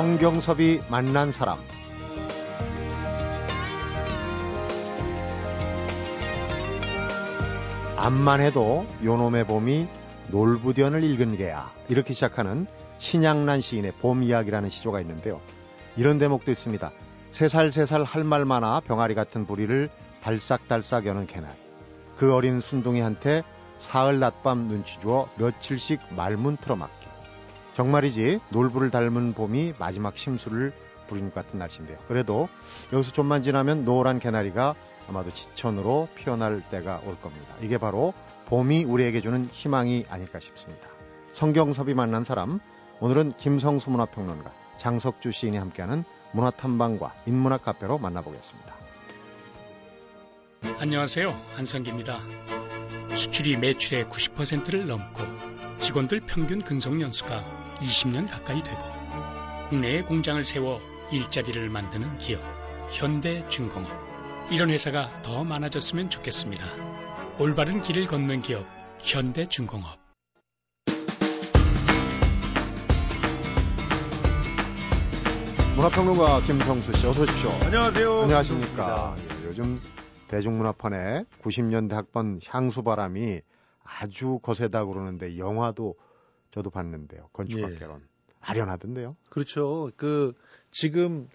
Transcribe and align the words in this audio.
성경섭이 0.00 0.80
만난 0.88 1.30
사람 1.30 1.58
암만 7.98 8.40
해도 8.40 8.86
요놈의 9.04 9.46
봄이 9.46 9.86
놀부견을 10.28 11.04
읽은 11.04 11.36
게야 11.36 11.70
이렇게 11.90 12.14
시작하는 12.14 12.64
신양란 12.98 13.60
시인의 13.60 13.92
봄 14.00 14.22
이야기라는 14.22 14.70
시조가 14.70 15.02
있는데요. 15.02 15.38
이런 15.98 16.18
대목도 16.18 16.50
있습니다. 16.50 16.90
세살세살 17.32 18.04
할 18.04 18.24
말 18.24 18.46
많아 18.46 18.80
병아리 18.80 19.14
같은 19.14 19.46
부리를 19.46 19.90
달싹달싹 20.22 21.04
여는 21.04 21.26
개나리. 21.26 21.52
그 22.16 22.32
어린 22.34 22.62
순둥이한테 22.62 23.42
사흘 23.80 24.18
낮밤 24.18 24.66
눈치 24.66 24.98
주어 25.00 25.28
며칠씩 25.36 26.00
말문 26.16 26.56
틀어막기. 26.56 26.99
정말이지 27.74 28.40
놀부를 28.50 28.90
닮은 28.90 29.34
봄이 29.34 29.74
마지막 29.78 30.16
심수를 30.16 30.72
부린 31.06 31.32
것 31.32 31.34
같은 31.34 31.58
날씨인데요. 31.58 31.98
그래도 32.08 32.48
여기서 32.92 33.12
좀만 33.12 33.42
지나면 33.42 33.84
노란 33.84 34.18
개나리가 34.18 34.74
아마도 35.08 35.32
지천으로 35.32 36.08
피어날 36.14 36.62
때가 36.70 37.02
올 37.04 37.20
겁니다. 37.20 37.54
이게 37.60 37.78
바로 37.78 38.14
봄이 38.46 38.84
우리에게 38.84 39.20
주는 39.20 39.44
희망이 39.46 40.06
아닐까 40.08 40.38
싶습니다. 40.40 40.88
성경섭이 41.32 41.94
만난 41.94 42.24
사람, 42.24 42.60
오늘은 43.00 43.32
김성수 43.36 43.90
문화평론가, 43.90 44.52
장석주 44.78 45.32
시인이 45.32 45.56
함께하는 45.56 46.04
문화탐방과 46.32 47.14
인문학 47.26 47.64
카페로 47.64 47.98
만나보겠습니다. 47.98 48.74
안녕하세요. 50.78 51.38
한성기입니다. 51.56 52.20
수출이 53.14 53.56
매출의 53.56 54.04
90%를 54.04 54.86
넘고 54.86 55.22
직원들 55.80 56.20
평균 56.20 56.60
근속 56.60 57.00
연수가 57.00 57.59
20년 57.80 58.28
가까이 58.30 58.62
되고 58.62 58.82
국내에 59.68 60.02
공장을 60.02 60.42
세워 60.44 60.80
일자리를 61.10 61.68
만드는 61.70 62.18
기업 62.18 62.42
현대중공업 62.90 63.90
이런 64.50 64.70
회사가 64.70 65.22
더 65.22 65.44
많아졌으면 65.44 66.10
좋겠습니다. 66.10 66.64
올바른 67.38 67.80
길을 67.80 68.06
걷는 68.06 68.42
기업 68.42 68.66
현대중공업 68.98 69.98
문화평론가 75.76 76.40
김성수 76.42 76.92
씨 76.92 77.06
어서 77.06 77.22
오십시오. 77.22 77.50
안녕하세요. 77.64 78.22
안녕하십니까. 78.22 79.16
예, 79.18 79.46
요즘 79.46 79.80
대중문화판에 80.28 81.24
90년대 81.42 81.92
학번 81.92 82.40
향수바람이 82.44 83.40
아주 83.82 84.38
거세다 84.42 84.84
그러는데 84.84 85.38
영화도 85.38 85.94
저도 86.50 86.70
봤는데요. 86.70 87.28
건축학개론. 87.32 88.00
예. 88.00 88.10
아련하던데요. 88.40 89.16
그렇죠. 89.28 89.90
그 89.96 90.32
지금 90.70 91.28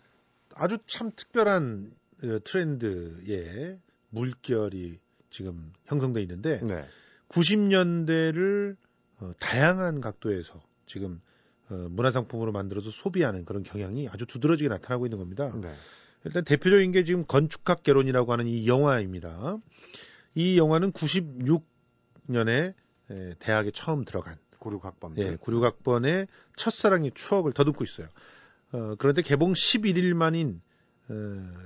아주 0.55 0.77
참 0.87 1.11
특별한 1.15 1.91
어, 2.23 2.39
트렌드의 2.43 3.79
물결이 4.09 4.99
지금 5.29 5.73
형성돼 5.85 6.21
있는데 6.21 6.59
네. 6.61 6.85
90년대를 7.29 8.75
어, 9.19 9.31
다양한 9.39 10.01
각도에서 10.01 10.61
지금 10.85 11.21
어, 11.69 11.75
문화상품으로 11.89 12.51
만들어서 12.51 12.91
소비하는 12.91 13.45
그런 13.45 13.63
경향이 13.63 14.07
아주 14.09 14.25
두드러지게 14.25 14.69
나타나고 14.69 15.05
있는 15.05 15.19
겁니다. 15.19 15.53
네. 15.59 15.73
일단 16.23 16.43
대표적인 16.43 16.91
게 16.91 17.03
지금 17.03 17.25
건축학 17.25 17.83
개론이라고 17.83 18.31
하는 18.31 18.47
이 18.47 18.67
영화입니다. 18.67 19.57
이 20.33 20.57
영화는 20.57 20.91
96년에 20.91 22.73
대학에 23.39 23.71
처음 23.71 24.03
들어간 24.03 24.37
96학번. 24.65 25.17
예, 25.17 25.35
96학번의 25.37 26.27
첫사랑의 26.55 27.11
추억을 27.13 27.53
더듬고 27.53 27.83
있어요. 27.83 28.07
어, 28.71 28.95
그런데 28.97 29.21
개봉 29.21 29.53
11일 29.53 30.13
만인 30.13 30.61
어, 31.09 31.13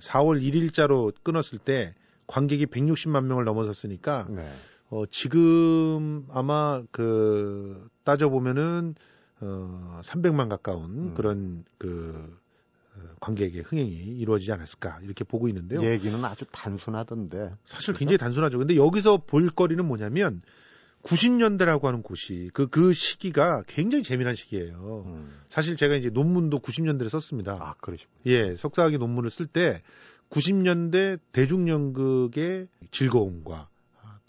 4월 0.02 0.42
1일자로 0.42 1.14
끊었을 1.24 1.60
때 1.60 1.96
관객이 2.28 2.68
160만 2.68 3.26
명을 3.26 3.46
넘어섰으니까 3.46 4.28
네. 4.30 4.52
어, 4.90 5.06
지금 5.10 6.26
아마 6.30 6.82
그 6.92 7.88
따져보면은 8.04 8.96
어, 9.42 10.02
300만 10.04 10.50
가까운 10.50 10.84
음. 10.84 11.14
그런 11.14 11.64
그 11.78 12.38
어, 12.96 13.02
관객의 13.22 13.62
흥행이 13.62 13.92
이루어지지 13.92 14.52
않았을까 14.52 15.00
이렇게 15.04 15.24
보고 15.24 15.48
있는데요. 15.48 15.82
얘기는 15.84 16.24
아주 16.26 16.46
단순하던데. 16.52 17.54
사실 17.66 17.94
그렇죠? 17.94 18.00
굉장히 18.00 18.18
단순하죠. 18.18 18.58
근데 18.58 18.76
여기서 18.76 19.18
볼거리는 19.26 19.84
뭐냐면 19.86 20.42
90년대라고 21.04 21.84
하는 21.84 22.02
곳이 22.02 22.50
그, 22.54 22.68
그 22.68 22.94
시기가 22.94 23.64
굉장히 23.68 24.04
재미난 24.04 24.36
시기예요. 24.36 25.04
음. 25.08 25.40
사실 25.48 25.76
제가 25.76 25.96
이제 25.96 26.10
논문도 26.10 26.60
90년대에 26.60 27.10
썼습니다. 27.10 27.54
아, 27.54 27.76
그러죠. 27.80 28.08
예, 28.26 28.56
석사학위 28.56 28.98
논문을 28.98 29.30
쓸 29.30 29.46
때 29.46 29.82
90년대 30.30 31.20
대중연극의 31.32 32.68
즐거움과 32.92 33.70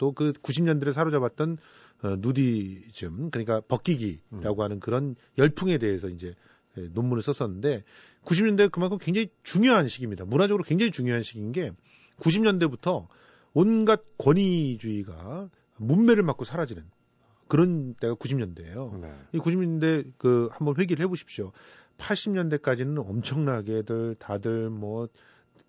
또 0.01 0.13
그 0.13 0.33
90년대를 0.33 0.91
사로잡았던 0.93 1.57
어, 2.03 2.15
누디즘 2.17 3.29
그러니까 3.29 3.61
벗기기라고 3.61 4.61
음. 4.61 4.63
하는 4.63 4.79
그런 4.79 5.15
열풍에 5.37 5.77
대해서 5.77 6.09
이제 6.09 6.33
예, 6.77 6.81
논문을 6.91 7.21
썼었는데 7.21 7.83
90년대 8.25 8.71
그만큼 8.71 8.97
굉장히 8.99 9.29
중요한 9.43 9.87
시기입니다. 9.87 10.25
문화적으로 10.25 10.63
굉장히 10.63 10.91
중요한 10.91 11.21
시기인 11.21 11.51
게 11.51 11.71
90년대부터 12.17 13.07
온갖 13.53 14.01
권위주의가 14.17 15.49
문매를 15.81 16.23
맞고 16.23 16.45
사라지는 16.45 16.83
그런 17.47 17.95
때가 17.95 18.15
90년대예요. 18.15 19.01
네. 19.01 19.13
이 19.33 19.39
90년대 19.39 20.13
그 20.17 20.47
한번 20.51 20.75
회기를 20.77 21.03
해보십시오. 21.03 21.51
80년대까지는 21.97 22.97
엄청나게들 22.97 24.15
다들 24.19 24.69
뭐 24.69 25.09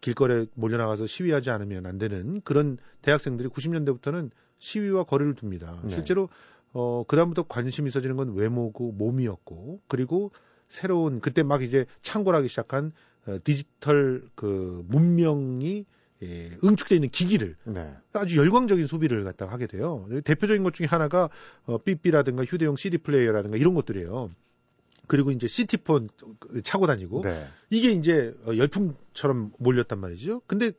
길거리에 0.01 0.47
몰려나가서 0.55 1.07
시위하지 1.07 1.51
않으면 1.51 1.87
안 1.87 1.99
되는 1.99 2.41
그런 2.43 2.79
대학생들이 3.03 3.49
90년대부터는 3.49 4.31
시위와 4.59 5.05
거리를 5.05 5.35
둡니다. 5.43 5.81
네. 5.83 5.91
실제로 5.91 6.29
어 6.73 7.05
그다음부터 7.07 7.43
관심이 7.45 7.89
있어지는 7.89 8.17
건 8.17 8.35
외모고 8.35 8.93
몸이었고 8.93 9.81
그리고 9.89 10.31
새로운 10.69 11.21
그때 11.21 11.43
막 11.43 11.63
이제 11.63 11.87
창궐하기 12.03 12.49
시작한 12.49 12.93
어, 13.27 13.37
디지털 13.45 14.23
그 14.35 14.85
문명이 14.89 15.85
예, 16.23 16.51
응축되어 16.63 16.97
있는 16.97 17.11
기기를 17.11 17.57
네. 17.65 17.93
아주 18.13 18.37
열광적인 18.37 18.87
소비를 18.87 19.25
갖다가 19.25 19.53
하게 19.53 19.67
돼요. 19.67 20.07
대표적인 20.25 20.63
것 20.63 20.73
중에 20.73 20.87
하나가 20.87 21.29
어, 21.65 21.79
삐삐라든가 21.79 22.45
휴대용 22.45 22.77
CD 22.77 22.99
플레이어라든가 22.99 23.57
이런 23.57 23.75
것들이에요. 23.75 24.31
그리고 25.09 25.33
이제 25.33 25.49
시티폰 25.49 26.09
차고 26.63 26.87
다니고 26.87 27.23
네. 27.25 27.47
이게 27.71 27.91
이제 27.91 28.35
어, 28.47 28.57
열풍처럼 28.57 29.53
몰렸단 29.59 29.99
말이죠. 29.99 30.43
근데 30.47 30.71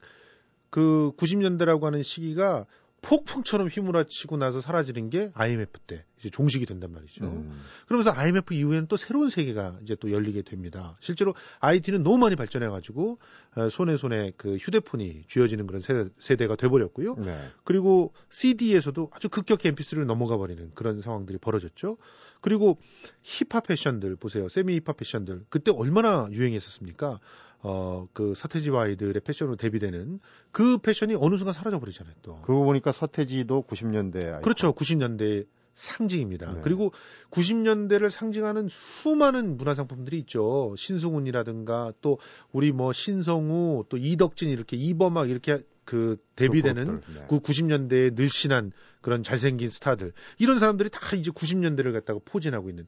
그 0.70 1.12
90년대라고 1.18 1.84
하는 1.84 2.02
시기가 2.02 2.66
폭풍처럼 3.04 3.68
휘몰아치고 3.68 4.38
나서 4.38 4.62
사라지는 4.62 5.10
게 5.10 5.30
IMF 5.36 5.80
때 5.82 6.06
이제 6.18 6.30
종식이 6.30 6.66
된단 6.66 6.92
말이죠. 6.94 7.26
음. 7.26 7.62
그러면서 7.86 8.12
IMF 8.12 8.54
이후에는 8.54 8.88
또 8.88 8.98
새로운 8.98 9.30
세계가 9.30 9.80
이제 9.84 9.96
또 10.00 10.12
열리게 10.12 10.42
됩니다. 10.42 10.98
실제로 11.02 11.36
IT는 11.60 12.02
너무 12.02 12.18
많이 12.18 12.36
발전해 12.36 12.68
가지고 12.70 13.20
어, 13.56 13.70
손에 13.70 13.98
손에 13.98 14.32
그 14.38 14.56
휴대폰이 14.56 15.26
쥐어지는 15.28 15.68
그런 15.68 15.82
세대, 16.18 16.48
가 16.48 16.56
돼버렸고요. 16.56 17.16
네. 17.16 17.38
그리고 17.66 18.14
CD에서도 18.30 19.12
아주 19.14 19.30
급격히 19.30 19.70
MP3를 19.70 20.06
넘어가 20.06 20.38
버리는 20.38 20.72
그런 20.74 21.02
상황들이 21.02 21.38
벌어졌죠. 21.40 21.98
그리고 22.40 22.78
힙합 23.22 23.68
패션들 23.68 24.16
보세요. 24.16 24.48
세미 24.48 24.76
힙합 24.80 24.98
패션들 24.98 25.46
그때 25.50 25.72
얼마나 25.72 26.28
유행했었습니까? 26.32 27.20
어, 27.66 28.08
그 28.12 28.34
서태지와 28.36 28.84
아이들의 28.84 29.22
패션으로 29.22 29.56
데뷔되는 29.56 30.20
그 30.52 30.78
패션이 30.78 31.16
어느 31.16 31.38
순간 31.38 31.54
사라져 31.54 31.80
버리잖아요, 31.80 32.14
또. 32.22 32.42
그러고 32.42 32.66
보니까 32.66 32.92
서태지도 32.92 33.64
90년대 33.70 34.42
그렇죠. 34.42 34.74
90년대 34.74 35.48
상징입니다. 35.72 36.54
네. 36.54 36.62
그리고 36.62 36.92
90년대를 37.32 38.10
상징하는 38.10 38.68
수많은 38.68 39.58
문화상품들이 39.58 40.20
있죠. 40.20 40.76
신승훈이라든가 40.78 41.94
또 42.02 42.20
우리 42.52 42.72
뭐 42.72 42.92
신성우 42.94 43.86
또 43.90 43.98
이덕진 43.98 44.50
이렇게 44.50 44.78
이범학 44.78 45.30
이렇게 45.30 45.60
그 45.86 46.18
데뷔되는 46.36 47.02
네. 47.16 47.26
그 47.30 47.40
90년대에 47.40 48.14
늘씬한 48.14 48.72
그런 49.02 49.24
잘생긴 49.24 49.70
스타들 49.70 50.12
이런 50.38 50.60
사람들이 50.60 50.90
다 50.90 51.00
이제 51.16 51.32
90년대를 51.32 51.94
갖다가 51.94 52.20
포진하고 52.24 52.70
있는 52.70 52.86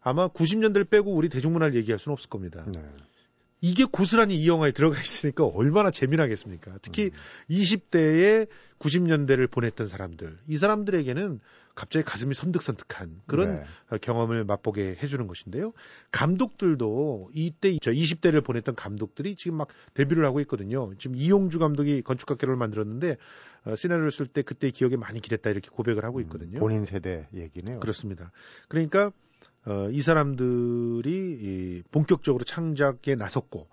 아마 0.00 0.28
90년대를 0.28 0.90
빼고 0.90 1.12
우리 1.12 1.28
대중문화를 1.28 1.74
얘기할 1.76 1.98
수는 1.98 2.12
없을 2.12 2.28
겁니다. 2.28 2.64
네. 2.74 2.82
이게 3.60 3.84
고스란히 3.84 4.36
이 4.36 4.48
영화에 4.48 4.72
들어가 4.72 5.00
있으니까 5.00 5.44
얼마나 5.46 5.90
재미나겠습니까? 5.90 6.78
특히 6.82 7.06
음. 7.06 7.10
20대에 7.50 8.48
90년대를 8.78 9.50
보냈던 9.50 9.88
사람들, 9.88 10.38
이 10.48 10.56
사람들에게는 10.56 11.40
갑자기 11.74 12.04
가슴이 12.04 12.34
선득선득한 12.34 13.20
그런 13.26 13.62
네. 13.90 13.98
경험을 13.98 14.44
맛보게 14.44 14.96
해주는 15.02 15.26
것인데요. 15.26 15.72
감독들도 16.10 17.30
이때 17.34 17.76
저 17.82 17.92
20대를 17.92 18.42
보냈던 18.42 18.74
감독들이 18.74 19.36
지금 19.36 19.58
막 19.58 19.68
데뷔를 19.92 20.24
하고 20.24 20.40
있거든요. 20.40 20.90
지금 20.98 21.16
이용주 21.16 21.58
감독이 21.58 22.00
건축학교를 22.00 22.56
만들었는데 22.56 23.18
어, 23.66 23.74
시나리오를 23.74 24.10
쓸 24.10 24.26
때 24.26 24.40
그때 24.40 24.70
기억에 24.70 24.96
많이 24.96 25.20
기랬다 25.20 25.50
이렇게 25.50 25.68
고백을 25.68 26.04
하고 26.04 26.18
음, 26.18 26.22
있거든요. 26.22 26.60
본인 26.60 26.86
세대 26.86 27.28
얘기네요. 27.34 27.80
그렇습니다. 27.80 28.32
그러니까 28.68 29.12
어, 29.66 29.88
이 29.90 30.00
사람들이 30.00 31.10
이 31.10 31.82
본격적으로 31.90 32.44
창작에 32.44 33.16
나섰고 33.16 33.68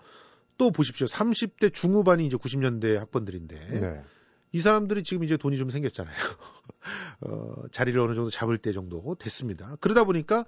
또 0.58 0.72
보십시오. 0.72 1.08
30대 1.08 1.74
중후반이 1.74 2.26
이제 2.26 2.38
90년대 2.38 2.96
학번들인데 2.96 3.80
네. 3.80 4.04
이 4.52 4.60
사람들이 4.60 5.04
지금 5.04 5.24
이제 5.24 5.38
돈이 5.38 5.58
좀 5.58 5.70
생겼잖아요. 5.70 6.16
어, 7.22 7.56
자리를 7.72 8.00
어느 8.00 8.14
정도 8.14 8.30
잡을 8.30 8.58
때 8.58 8.72
정도 8.72 9.16
됐습니다. 9.20 9.76
그러다 9.80 10.04
보니까 10.04 10.46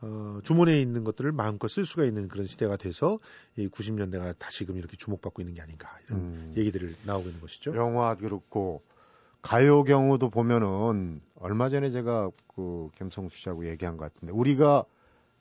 어, 0.00 0.38
주머니에 0.44 0.80
있는 0.80 1.02
것들을 1.04 1.32
마음껏 1.32 1.68
쓸 1.68 1.84
수가 1.84 2.04
있는 2.04 2.28
그런 2.28 2.46
시대가 2.46 2.76
돼서 2.76 3.18
이 3.56 3.68
90년대가 3.68 4.36
다시금 4.38 4.76
이렇게 4.78 4.96
주목받고 4.96 5.42
있는 5.42 5.54
게 5.54 5.60
아닌가 5.60 5.96
이런 6.06 6.20
음. 6.20 6.54
얘기들을 6.56 6.94
나오고 7.04 7.28
있는 7.28 7.40
것이죠. 7.40 7.74
영화 7.76 8.14
그렇고 8.16 8.82
가요 9.42 9.84
경우도 9.84 10.30
보면은 10.30 11.20
얼마 11.40 11.68
전에 11.68 11.90
제가 11.90 12.30
그 12.54 12.88
김성수 12.98 13.36
씨하고 13.38 13.68
얘기한 13.68 13.96
것 13.96 14.12
같은데 14.12 14.32
우리가 14.32 14.84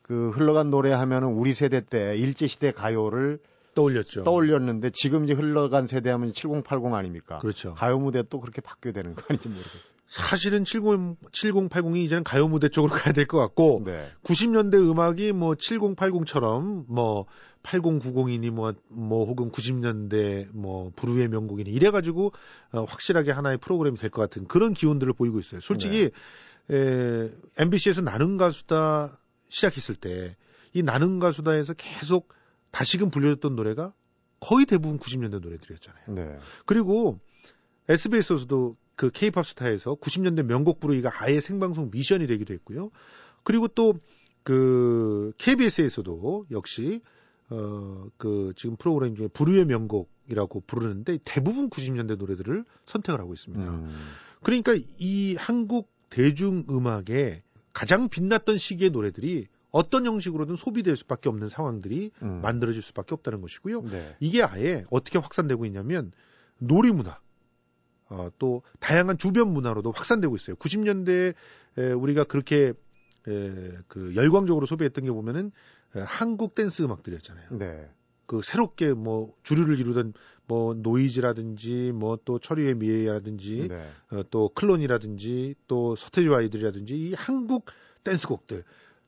그 0.01 0.29
흘러간 0.29 0.69
노래 0.69 0.91
하면은 0.91 1.29
우리 1.29 1.53
세대 1.53 1.81
때 1.81 2.15
일제 2.17 2.47
시대 2.47 2.71
가요를 2.71 3.39
떠올렸죠. 3.75 4.23
떠올렸는데 4.23 4.91
지금 4.91 5.25
이제 5.25 5.33
흘러간 5.33 5.87
세대 5.87 6.09
하면 6.11 6.33
7080 6.33 6.93
아닙니까? 6.93 7.39
그렇죠. 7.39 7.73
가요 7.75 7.99
무대 7.99 8.23
또 8.23 8.39
그렇게 8.39 8.61
바뀌어야 8.61 8.93
되는 8.93 9.13
거 9.15 9.23
아닌지 9.29 9.49
모르겠어요. 9.49 9.81
사실은 10.07 10.63
70, 10.63 10.83
7080이 11.31 11.97
이제는 11.97 12.23
가요 12.23 12.47
무대 12.47 12.69
쪽으로 12.69 12.93
가야 12.93 13.13
될 13.13 13.25
것 13.25 13.37
같고 13.39 13.81
네. 13.85 14.07
90년대 14.23 14.75
음악이 14.75 15.33
뭐 15.33 15.53
7080처럼 15.55 16.85
뭐 16.87 17.25
8090이니 17.67 18.49
뭐, 18.49 18.73
뭐 18.87 19.25
혹은 19.25 19.51
90년대 19.51 20.47
뭐 20.53 20.91
부르의 20.95 21.27
명곡이니 21.27 21.69
이래가지고 21.69 22.31
어, 22.71 22.83
확실하게 22.85 23.31
하나의 23.31 23.57
프로그램이 23.57 23.97
될 23.97 24.09
것 24.09 24.21
같은 24.21 24.47
그런 24.47 24.73
기운들을 24.73 25.13
보이고 25.13 25.39
있어요. 25.39 25.59
솔직히 25.59 26.11
에, 26.71 27.29
MBC에서 27.57 28.01
나는 28.01 28.37
가수다 28.37 29.19
시작했을 29.49 29.95
때 29.95 30.35
이 30.73 30.83
나는 30.83 31.17
가수다에서 31.19 31.73
계속 31.73 32.33
다시금 32.71 33.09
불려졌던 33.09 33.55
노래가 33.55 33.93
거의 34.39 34.65
대부분 34.65 34.99
90년대 34.99 35.39
노래들이었잖아요. 35.41 36.03
네. 36.09 36.37
그리고 36.65 37.19
SBS에서도 37.89 38.75
그 38.95 39.09
K-팝 39.09 39.47
스타에서 39.47 39.95
90년대 39.95 40.43
명곡 40.43 40.79
부르기가 40.79 41.09
아예 41.23 41.39
생방송 41.39 41.89
미션이 41.91 42.27
되기도 42.27 42.53
했고요. 42.53 42.91
그리고 43.43 43.67
또 43.67 43.93
그 44.47 45.33
KBS에서도 45.39 46.45
역시 46.51 47.01
어 47.49 47.87
그 48.17 48.53
지금 48.55 48.75
프로그램 48.75 49.15
중에 49.15 49.27
부르의 49.27 49.65
명곡이라고 49.65 50.61
부르는데 50.61 51.19
대부분 51.23 51.69
90년대 51.69 52.17
노래들을 52.17 52.65
선택을 52.85 53.19
하고 53.19 53.33
있습니다. 53.33 53.71
음. 53.71 53.95
그러니까 54.43 54.75
이 54.97 55.35
한국 55.35 55.91
대중 56.09 56.65
음악에 56.69 57.43
가장 57.73 58.09
빛났던 58.09 58.57
시기의 58.57 58.91
노래들이 58.91 59.47
어떤 59.71 60.05
형식으로든 60.05 60.55
소비될 60.55 60.95
수밖에 60.95 61.29
없는 61.29 61.49
상황들이 61.49 62.11
음. 62.23 62.41
만들어질 62.41 62.81
수밖에 62.81 63.13
없다는 63.13 63.41
것이고요. 63.41 63.81
네. 63.83 64.15
이게 64.19 64.41
아예 64.41 64.85
어떻게 64.89 65.19
확산되고 65.19 65.65
있냐면 65.65 66.11
놀이 66.57 66.91
문화, 66.91 67.19
어, 68.09 68.29
또 68.39 68.63
다양한 68.79 69.17
주변 69.17 69.53
문화로도 69.53 69.91
확산되고 69.91 70.35
있어요. 70.35 70.55
90년대에 70.55 71.35
에, 71.77 71.91
우리가 71.91 72.23
그렇게 72.23 72.73
에, 73.27 73.71
그 73.87 74.15
열광적으로 74.15 74.65
소비했던 74.65 75.03
게 75.03 75.11
보면은 75.11 75.47
에, 75.47 75.51
한국 75.93 76.55
댄스 76.55 76.83
음악들이었잖아요. 76.83 77.45
네. 77.51 77.89
그 78.25 78.41
새롭게 78.43 78.93
뭐 78.93 79.33
주류를 79.43 79.79
이루던 79.79 80.13
뭐 80.47 80.73
노이즈라든지 80.73 81.91
뭐 81.93 82.17
또 82.25 82.39
철이와 82.39 82.75
미애라든지 82.75 83.67
네. 83.69 83.89
어, 84.11 84.23
또 84.29 84.49
클론이라든지 84.49 85.55
또 85.67 85.95
서태지와 85.95 86.39
아이들이라든지 86.39 86.95
이 86.95 87.13
한국 87.13 87.65
댄스곡들 88.03 88.63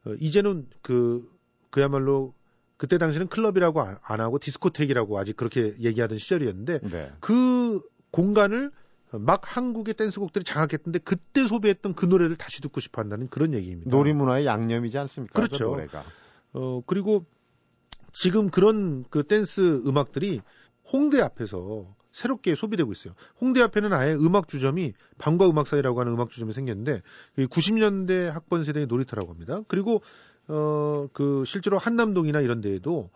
어, 0.06 0.14
이제는 0.20 0.68
그 0.81 1.30
그야말로 1.70 2.34
그때 2.78 2.98
당시는 2.98 3.28
클럽이라고 3.28 3.81
안, 3.81 3.98
안 4.02 4.22
하고 4.22 4.40
디스코텍이라고 4.40 5.20
아직 5.20 5.36
그렇게 5.36 5.76
얘기하던 5.80 6.18
시절이었는데 6.18 6.80
네. 6.80 7.12
그 7.20 7.81
공간을 8.12 8.72
막 9.12 9.42
한국의 9.44 9.96
댄스곡들이 9.96 10.46
장악했던데 10.46 11.00
그때 11.00 11.46
소비했던 11.46 11.96
그 11.96 12.06
노래를 12.06 12.38
다시 12.38 12.62
듣고 12.62 12.80
싶어 12.80 13.02
한다는 13.02 13.28
그런 13.28 13.54
얘기입니다. 13.54 13.90
놀이 13.90 14.14
문화의 14.14 14.46
양념이지 14.46 14.98
않습니까? 14.98 15.34
그렇죠. 15.34 15.72
그 15.72 15.76
노래가. 15.76 16.04
어, 16.54 16.81
그리고 16.86 17.25
지금 18.13 18.50
그런 18.50 19.06
그 19.10 19.24
댄스 19.24 19.84
음악들이 19.86 20.42
홍대 20.92 21.22
앞에서 21.22 21.96
새롭게 22.12 22.56
소비되고 22.56 22.92
있어요. 22.92 23.13
홍대 23.40 23.62
앞에는 23.62 23.94
아예 23.94 24.13
음악 24.13 24.48
주점이 24.48 24.94
방과 25.19 25.48
음악 25.48 25.68
사이라고 25.68 26.00
하는 26.00 26.13
음악 26.13 26.31
주점이 26.31 26.54
생겼는데 26.54 27.01
90년대 27.38 28.25
학번 28.25 28.63
세대의 28.63 28.88
놀이터라고 28.88 29.31
합니다. 29.31 29.62
그리고 29.68 30.01
어 30.48 30.90
그 31.13 31.44
실제로 31.46 31.78
한남동이나 31.78 32.42
이런 32.42 32.62
데에도 32.62 33.10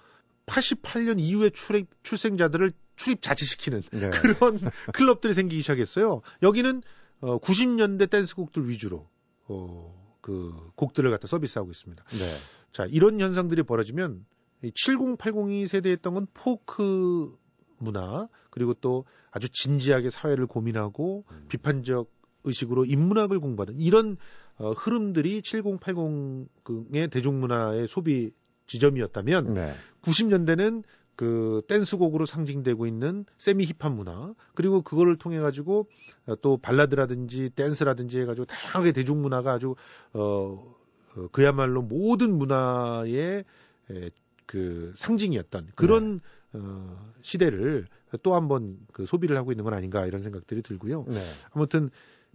88년 0.45 1.19
이후에 1.19 1.49
출입, 1.49 1.87
출생자들을 2.03 2.73
출입 2.95 3.21
자치시키는 3.21 3.81
네. 3.91 4.09
그런 4.11 4.59
클럽들이 4.93 5.33
생기기 5.33 5.61
시작했어요. 5.61 6.21
여기는 6.41 6.83
어 7.21 7.39
90년대 7.39 8.09
댄스곡들 8.09 8.67
위주로 8.69 9.07
어그 9.47 10.71
곡들을 10.75 11.09
갖다 11.11 11.27
서비스하고 11.27 11.71
있습니다. 11.71 12.03
네. 12.03 12.33
자, 12.73 12.85
이런 12.89 13.21
현상들이 13.21 13.63
벌어지면 13.63 14.25
7080이 14.63 15.67
세대했던 15.67 16.13
건 16.13 16.27
포크 16.33 17.37
문화 17.77 18.27
그리고 18.49 18.73
또 18.73 19.05
아주 19.31 19.49
진지하게 19.49 20.09
사회를 20.09 20.47
고민하고 20.47 21.25
음. 21.31 21.45
비판적 21.49 22.09
의식으로 22.43 22.85
인문학을 22.85 23.39
공부하는 23.39 23.79
이런 23.79 24.17
어, 24.57 24.71
흐름들이 24.71 25.41
7080의 25.41 27.11
대중문화의 27.11 27.87
소비 27.87 28.31
지점이었다면 28.65 29.53
네. 29.53 29.73
90년대는 30.01 30.83
그 31.15 31.61
댄스곡으로 31.67 32.25
상징되고 32.25 32.87
있는 32.87 33.25
세미 33.37 33.65
힙합 33.65 33.93
문화 33.93 34.33
그리고 34.55 34.81
그거를 34.81 35.17
통해 35.17 35.39
가지고 35.39 35.87
어, 36.25 36.35
또 36.41 36.57
발라드라든지 36.57 37.51
댄스라든지 37.51 38.19
해가지고 38.19 38.45
다양하게 38.45 38.93
대중문화가 38.93 39.53
아주 39.53 39.75
어, 40.13 40.75
어 41.15 41.27
그야말로 41.31 41.81
모든 41.81 42.37
문화의 42.37 43.43
에, 43.91 44.09
그 44.45 44.91
상징이었던 44.95 45.69
그런 45.75 46.21
어, 46.53 46.95
시대를 47.21 47.87
또 48.21 48.35
한번 48.35 48.77
그 48.91 49.05
소비를 49.05 49.37
하고 49.37 49.51
있는 49.51 49.63
건 49.63 49.73
아닌가 49.73 50.05
이런 50.05 50.21
생각들이 50.21 50.61
들고요. 50.61 51.05
네. 51.07 51.19
아무튼 51.51 51.89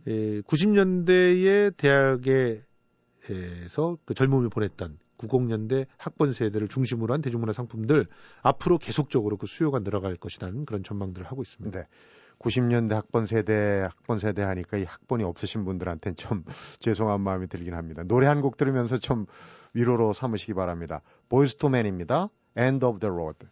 에, 0.07 0.41
90년대의 0.43 1.77
대학에서 1.77 2.63
그 4.05 4.15
젊음을 4.15 4.49
보냈던 4.49 4.99
90년대 5.19 5.87
학번 5.97 6.33
세대를 6.33 6.69
중심으로 6.69 7.13
한 7.13 7.23
대중문화 7.23 7.53
상품들 7.53 8.07
앞으로 8.43 8.79
계속적으로 8.79 9.37
그 9.37 9.47
수요가 9.47 9.81
늘어갈 9.81 10.17
것이라는 10.17 10.65
그런 10.65 10.83
전망들을 10.83 11.27
하고 11.27 11.43
있습니다. 11.43 11.79
네. 11.79 11.87
90년대 12.39 12.93
학번 12.93 13.27
세대, 13.27 13.81
학번 13.83 14.19
세대 14.19 14.43
하니까 14.43 14.77
이 14.79 14.85
학번이 14.85 15.25
없으신 15.25 15.65
분들한테는 15.65 16.17
좀 16.17 16.45
죄송한 16.81 17.21
마음이 17.21 17.49
들긴 17.49 17.75
합니다. 17.75 18.03
노래 18.05 18.27
한 18.27 18.41
곡 18.41 18.57
들으면서 18.57 18.99
좀 18.99 19.27
위로로 19.75 20.13
삼으시기 20.13 20.55
바랍니다. 20.55 21.03
보이스토맨입니다. 21.29 22.29
End 22.57 22.85
of 22.87 23.01
the 23.01 23.13
Road. 23.13 23.47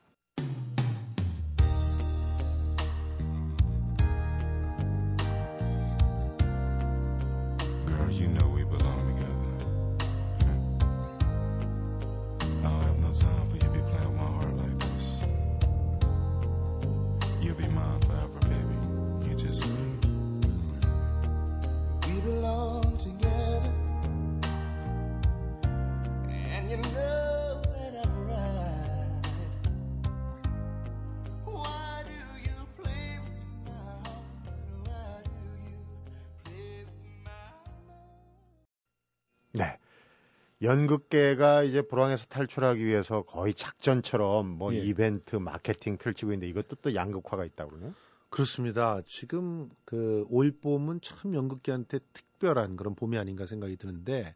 연극계가 40.67 41.63
이제 41.63 41.83
불황에서 41.83 42.27
탈출하기 42.27 42.85
위해서 42.85 43.23
거의 43.23 43.55
작전처럼 43.55 44.47
뭐 44.47 44.75
예. 44.75 44.79
이벤트, 44.79 45.37
마케팅 45.37 45.97
펼치고 45.97 46.33
있는데 46.33 46.49
이것도 46.49 46.77
또 46.83 46.95
양극화가 46.95 47.45
있다고 47.45 47.71
그러네요. 47.71 47.95
그렇습니다. 48.29 49.01
지금 49.07 49.71
그 49.85 50.27
올 50.29 50.51
봄은 50.51 51.01
참 51.01 51.35
연극계한테 51.35 52.01
특별한 52.13 52.77
그런 52.77 52.95
봄이 52.95 53.17
아닌가 53.17 53.47
생각이 53.47 53.77
드는데 53.77 54.35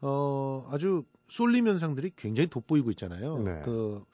어 0.00 0.68
아주 0.70 1.04
쏠림 1.28 1.66
현상들이 1.66 2.12
굉장히 2.16 2.48
돋보이고 2.48 2.90
있잖아요. 2.92 3.38
네. 3.38 3.62
그 3.64 4.04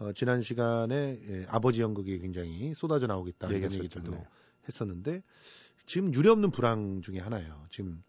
어, 0.00 0.12
지난 0.12 0.42
시간에 0.42 1.18
예, 1.28 1.46
아버지 1.48 1.80
연극이 1.80 2.18
굉장히 2.18 2.74
쏟아져 2.74 3.06
나오겠다 3.06 3.48
이런. 3.48 3.72
얘기들도 3.72 4.12
네. 4.12 4.26
했었는데 4.68 5.22
지금 5.86 6.12
유례 6.14 6.28
없는 6.28 6.50
불황 6.50 7.00
중에 7.00 7.18
하나예요. 7.18 7.66
지금 7.70 8.02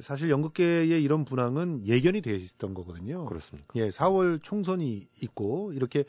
사실 0.00 0.30
연극계의 0.30 1.02
이런 1.02 1.24
분황은 1.24 1.86
예견이 1.86 2.20
돼 2.22 2.34
있었던 2.36 2.74
거거든요. 2.74 3.24
그렇습니까? 3.26 3.68
예, 3.76 3.88
4월 3.88 4.42
총선이 4.42 5.06
있고 5.22 5.72
이렇게 5.72 6.04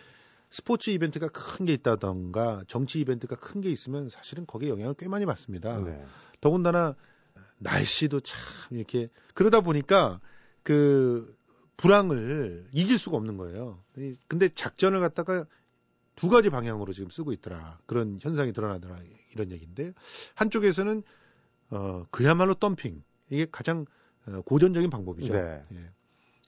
스포츠 0.49 0.89
이벤트가 0.91 1.27
큰 1.29 1.65
게 1.65 1.73
있다던가 1.73 2.63
정치 2.67 2.99
이벤트가 3.01 3.35
큰 3.35 3.61
게 3.61 3.69
있으면 3.69 4.07
사실은 4.09 4.45
거기에 4.45 4.69
영향을 4.69 4.93
꽤 4.95 5.07
많이 5.07 5.25
받습니다. 5.25 5.77
네. 5.79 6.05
더군다나 6.41 6.95
날씨도 7.59 8.19
참 8.21 8.37
이렇게 8.71 9.09
그러다 9.33 9.61
보니까 9.61 10.19
그 10.63 11.35
불황을 11.77 12.67
이길 12.71 12.97
수가 12.97 13.17
없는 13.17 13.37
거예요. 13.37 13.83
이- 13.97 14.15
근데 14.27 14.49
작전을 14.49 14.99
갖다가 14.99 15.45
두 16.15 16.29
가지 16.29 16.49
방향으로 16.49 16.93
지금 16.93 17.09
쓰고 17.09 17.31
있더라. 17.33 17.79
그런 17.85 18.17
현상이 18.21 18.51
드러나더라. 18.53 18.97
이런 19.33 19.51
얘기인데 19.51 19.93
한쪽에서는 20.35 21.03
어 21.69 22.05
그야말로 22.11 22.53
덤핑. 22.55 23.03
이게 23.29 23.45
가장 23.51 23.85
어, 24.25 24.41
고전적인 24.41 24.89
방법이죠. 24.89 25.33
네. 25.33 25.63
예. 25.73 25.89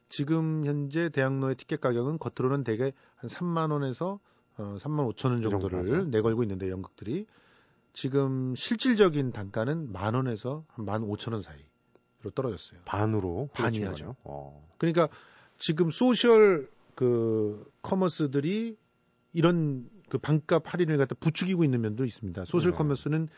지금 0.09 0.65
현재 0.65 1.09
대학로의 1.09 1.55
티켓 1.55 1.79
가격은 1.81 2.17
겉으로는 2.17 2.63
대개 2.63 2.91
한 3.15 3.29
3만 3.29 3.71
원에서 3.71 4.19
어, 4.57 4.75
3만 4.77 5.13
5천 5.13 5.25
원그 5.31 5.50
정도 5.50 5.69
정도를. 5.69 6.09
내걸고 6.09 6.43
있는데 6.43 6.69
연극들이 6.69 7.25
지금 7.93 8.55
실질적인 8.55 9.31
단가는 9.31 9.91
만 9.91 10.15
원에서 10.15 10.65
한만 10.69 11.01
5천 11.03 11.33
원 11.33 11.41
사이로 11.41 12.31
떨어졌어요. 12.36 12.81
반으로 12.86 13.50
반이 13.53 13.77
후려치는 13.77 13.88
하죠. 13.91 14.05
거죠. 14.05 14.15
어. 14.24 14.67
그러니까 14.77 15.07
지금 15.57 15.91
소셜 15.91 16.69
그 16.95 17.69
커머스들이 17.81 18.77
이런 19.33 19.89
그 20.09 20.17
반값 20.17 20.74
할인을 20.74 20.98
갖다 20.98 21.15
부추기고 21.19 21.63
있는 21.63 21.81
면도 21.81 22.03
있습니다. 22.03 22.45
소셜 22.45 22.71
네. 22.71 22.77
커머스는 22.77 23.29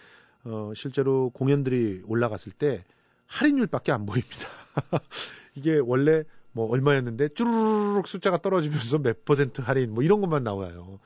어 0.43 0.71
실제로 0.73 1.29
공연들이 1.31 2.01
올라갔을 2.07 2.51
때 2.51 2.83
할인율밖에 3.31 3.91
안 3.91 4.05
보입니다. 4.05 4.47
이게 5.55 5.79
원래 5.79 6.23
뭐 6.51 6.69
얼마였는데 6.69 7.29
쭈르륵 7.29 8.07
숫자가 8.07 8.41
떨어지면서 8.41 8.97
몇 8.99 9.23
퍼센트 9.25 9.61
할인 9.61 9.93
뭐 9.93 10.03
이런 10.03 10.19
것만 10.21 10.43
나와요. 10.43 10.99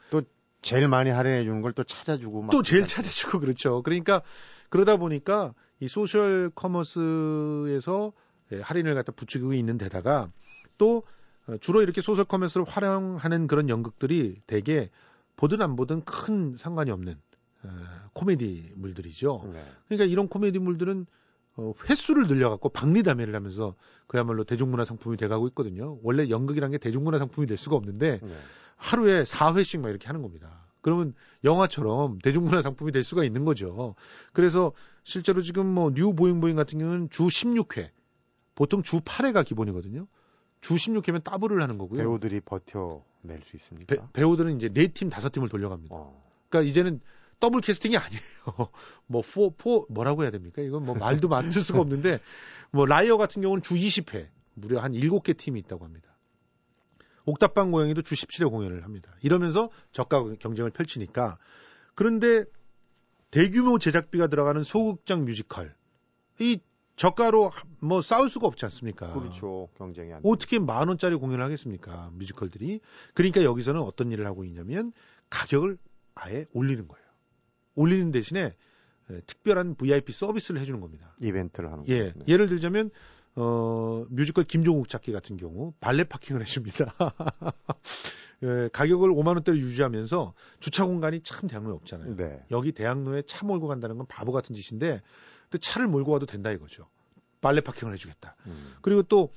제일 0.61 0.87
많이 0.87 1.11
할인해 1.11 1.43
주는 1.43 1.61
걸 1.61 1.73
또 1.73 1.83
찾아주고 1.83 2.41
막또 2.41 2.63
제일. 2.63 2.85
찾아주고 2.87 3.39
그렇죠. 3.39 3.83
그러니까 3.83 4.23
그러다 4.69 4.97
보니까 4.97 5.53
이 5.79 5.87
소셜 5.87 6.49
커머스에서 6.55 8.13
예, 8.51 8.59
할인을 8.61 8.95
갖다 8.95 9.11
부추기고 9.11 9.53
있는 9.53 9.77
데다가 9.77 10.29
또 10.79 11.03
어, 11.47 11.57
주로 11.59 11.83
이렇게 11.83 12.01
소셜 12.01 12.25
커머스를 12.25 12.65
활용하는 12.67 13.45
그런 13.45 13.69
연극들이 13.69 14.41
대개 14.47 14.89
보든 15.35 15.61
안 15.61 15.75
보든 15.75 16.03
큰 16.03 16.55
상관이 16.57 16.89
없는 16.89 17.15
어, 17.63 17.69
코미디물들이죠. 18.13 19.41
네. 19.53 19.63
그러니까 19.87 20.05
이런 20.05 20.27
코미디물들은 20.27 21.05
어, 21.57 21.73
횟수를 21.89 22.27
늘려갖고 22.27 22.69
박리다매를 22.69 23.33
하면서 23.35 23.75
그야말로 24.07 24.43
대중문화 24.43 24.83
상품이 24.85 25.17
돼가고 25.17 25.47
있거든요. 25.49 25.97
원래 26.03 26.29
연극이란 26.29 26.71
게 26.71 26.77
대중문화 26.77 27.17
상품이 27.19 27.47
될 27.47 27.57
수가 27.57 27.75
없는데 27.75 28.19
네. 28.21 28.37
하루에 28.75 29.23
4회씩 29.23 29.79
막 29.79 29.89
이렇게 29.89 30.07
하는 30.07 30.21
겁니다. 30.21 30.65
그러면 30.81 31.13
영화처럼 31.43 32.19
대중문화 32.19 32.61
상품이 32.61 32.91
될 32.91 33.03
수가 33.03 33.23
있는 33.23 33.45
거죠. 33.45 33.95
그래서 34.33 34.73
실제로 35.03 35.41
지금 35.41 35.65
뭐 35.65 35.91
뉴 35.91 36.13
보잉보잉 36.13 36.55
같은 36.55 36.77
경우는 36.77 37.09
주 37.09 37.23
16회, 37.23 37.89
보통 38.53 38.83
주 38.83 38.99
8회가 39.01 39.45
기본이거든요. 39.45 40.07
주 40.61 40.75
16회면 40.75 41.23
더블을 41.23 41.61
하는 41.61 41.77
거고요. 41.77 41.99
배우들이 41.99 42.41
버텨낼 42.41 43.41
수 43.43 43.55
있습니까? 43.57 44.09
배, 44.13 44.23
우들은 44.23 44.57
이제 44.57 44.69
네팀 44.69 45.09
다섯 45.09 45.29
팀을 45.29 45.49
돌려갑니다. 45.49 45.95
어. 45.95 46.23
그러니까 46.49 46.69
이제는 46.69 46.99
더블 47.39 47.61
캐스팅이 47.61 47.97
아니에요. 47.97 48.21
뭐 49.07 49.21
포, 49.21 49.51
포 49.51 49.85
뭐라고 49.89 50.23
해야 50.23 50.31
됩니까? 50.31 50.61
이건 50.61 50.85
뭐 50.85 50.95
말도 50.95 51.27
만들 51.27 51.61
수가 51.61 51.79
없는데 51.79 52.19
뭐 52.71 52.85
라이어 52.85 53.17
같은 53.17 53.41
경우는 53.41 53.61
주 53.61 53.75
20회 53.75 54.27
무려 54.53 54.79
한 54.79 54.93
7개 54.93 55.37
팀이 55.37 55.59
있다고 55.61 55.85
합니다. 55.85 56.15
옥탑방 57.25 57.71
고양이도 57.71 58.01
주 58.03 58.15
17회 58.15 58.49
공연을 58.49 58.83
합니다. 58.83 59.11
이러면서 59.21 59.69
저가 59.91 60.35
경쟁을 60.39 60.71
펼치니까 60.71 61.37
그런데 61.95 62.45
대규모 63.31 63.79
제작비가 63.79 64.27
들어가는 64.27 64.63
소극장 64.63 65.25
뮤지컬 65.25 65.75
이 66.39 66.59
저가로 66.95 67.51
뭐 67.79 68.01
싸울 68.01 68.29
수가 68.29 68.47
없지 68.47 68.65
않습니까? 68.65 69.13
그렇죠. 69.13 69.67
경쟁이 69.77 70.13
안 70.13 70.21
어떻게 70.23 70.59
만 70.59 70.87
원짜리 70.87 71.15
공연을 71.15 71.43
하겠습니까? 71.43 72.11
뮤지컬들이. 72.13 72.79
그러니까 73.13 73.43
여기서는 73.43 73.81
어떤 73.81 74.11
일을 74.11 74.25
하고 74.25 74.45
있냐면 74.45 74.93
가격을 75.29 75.77
아예 76.15 76.45
올리는 76.53 76.87
거예요. 76.87 77.04
올리는 77.75 78.11
대신에 78.11 78.55
에, 79.09 79.21
특별한 79.27 79.75
VIP 79.75 80.11
서비스를 80.11 80.59
해주는 80.61 80.79
겁니다. 80.79 81.15
이벤트를 81.21 81.71
하는 81.71 81.85
예, 81.87 82.05
거죠. 82.05 82.19
네. 82.19 82.25
예를 82.27 82.47
들자면 82.47 82.89
어, 83.35 84.05
뮤지컬 84.09 84.45
김종욱 84.45 84.89
찾기 84.89 85.11
같은 85.11 85.37
경우 85.37 85.73
발레 85.79 86.05
파킹을 86.05 86.41
해줍니다. 86.41 86.95
예, 88.43 88.69
가격을 88.71 89.09
5만 89.11 89.27
원대로 89.27 89.57
유지하면서 89.57 90.33
주차 90.59 90.85
공간이 90.85 91.21
참 91.21 91.47
대학로에 91.47 91.73
없잖아요. 91.73 92.15
네. 92.15 92.45
여기 92.51 92.71
대학로에 92.71 93.23
차 93.23 93.45
몰고 93.45 93.67
간다는 93.67 93.97
건 93.97 94.05
바보 94.07 94.31
같은 94.31 94.55
짓인데 94.55 95.01
또 95.49 95.57
차를 95.57 95.87
몰고 95.87 96.11
와도 96.11 96.25
된다 96.25 96.51
이거죠. 96.51 96.87
발레 97.41 97.61
파킹을 97.61 97.93
해주겠다. 97.93 98.35
음. 98.47 98.73
그리고 98.81 99.03
또 99.03 99.31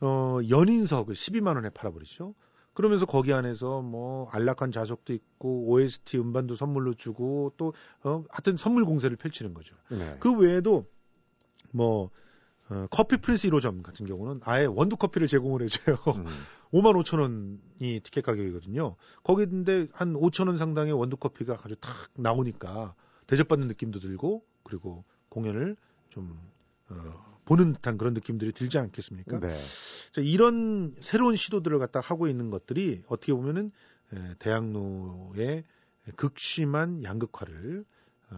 어, 0.00 0.38
연인석을 0.48 1.14
12만 1.14 1.56
원에 1.56 1.70
팔아버리죠. 1.70 2.34
그러면서 2.78 3.06
거기 3.06 3.32
안에서 3.32 3.82
뭐 3.82 4.28
안락한 4.30 4.70
좌석도 4.70 5.12
있고 5.12 5.68
OST 5.68 6.16
음반도 6.16 6.54
선물로 6.54 6.94
주고 6.94 7.52
또 7.56 7.74
어, 8.04 8.22
하여튼 8.30 8.56
선물 8.56 8.84
공세를 8.84 9.16
펼치는 9.16 9.52
거죠. 9.52 9.74
네. 9.90 10.16
그 10.20 10.32
외에도 10.32 10.86
뭐 11.72 12.10
어, 12.68 12.86
커피 12.88 13.16
프린스 13.16 13.48
1호점 13.48 13.82
같은 13.82 14.06
경우는 14.06 14.42
아예 14.44 14.64
원두 14.64 14.96
커피를 14.96 15.26
제공을 15.26 15.62
해줘요. 15.62 15.96
음. 16.18 16.26
5만 16.72 16.94
5천 17.02 17.18
원이 17.18 17.98
티켓 18.04 18.22
가격이거든요. 18.22 18.94
거기 19.24 19.46
근데 19.46 19.88
한 19.90 20.14
5천 20.14 20.46
원 20.46 20.56
상당의 20.56 20.92
원두 20.92 21.16
커피가 21.16 21.58
아주 21.64 21.74
탁 21.80 21.92
나오니까 22.14 22.94
대접받는 23.26 23.66
느낌도 23.66 23.98
들고 23.98 24.44
그리고 24.62 25.04
공연을 25.30 25.76
좀 26.10 26.38
어, 26.90 26.94
보는 27.48 27.72
듯한 27.72 27.96
그런 27.96 28.12
느낌들이 28.12 28.52
들지 28.52 28.76
않겠습니까? 28.76 29.40
네. 29.40 29.48
자, 30.12 30.20
이런 30.20 30.94
새로운 31.00 31.34
시도들을 31.34 31.78
갖다 31.78 31.98
하고 31.98 32.28
있는 32.28 32.50
것들이 32.50 33.04
어떻게 33.08 33.32
보면은 33.32 33.72
에, 34.12 34.34
대학로의 34.38 35.64
극심한 36.16 37.02
양극화를 37.02 37.86
어, 38.30 38.36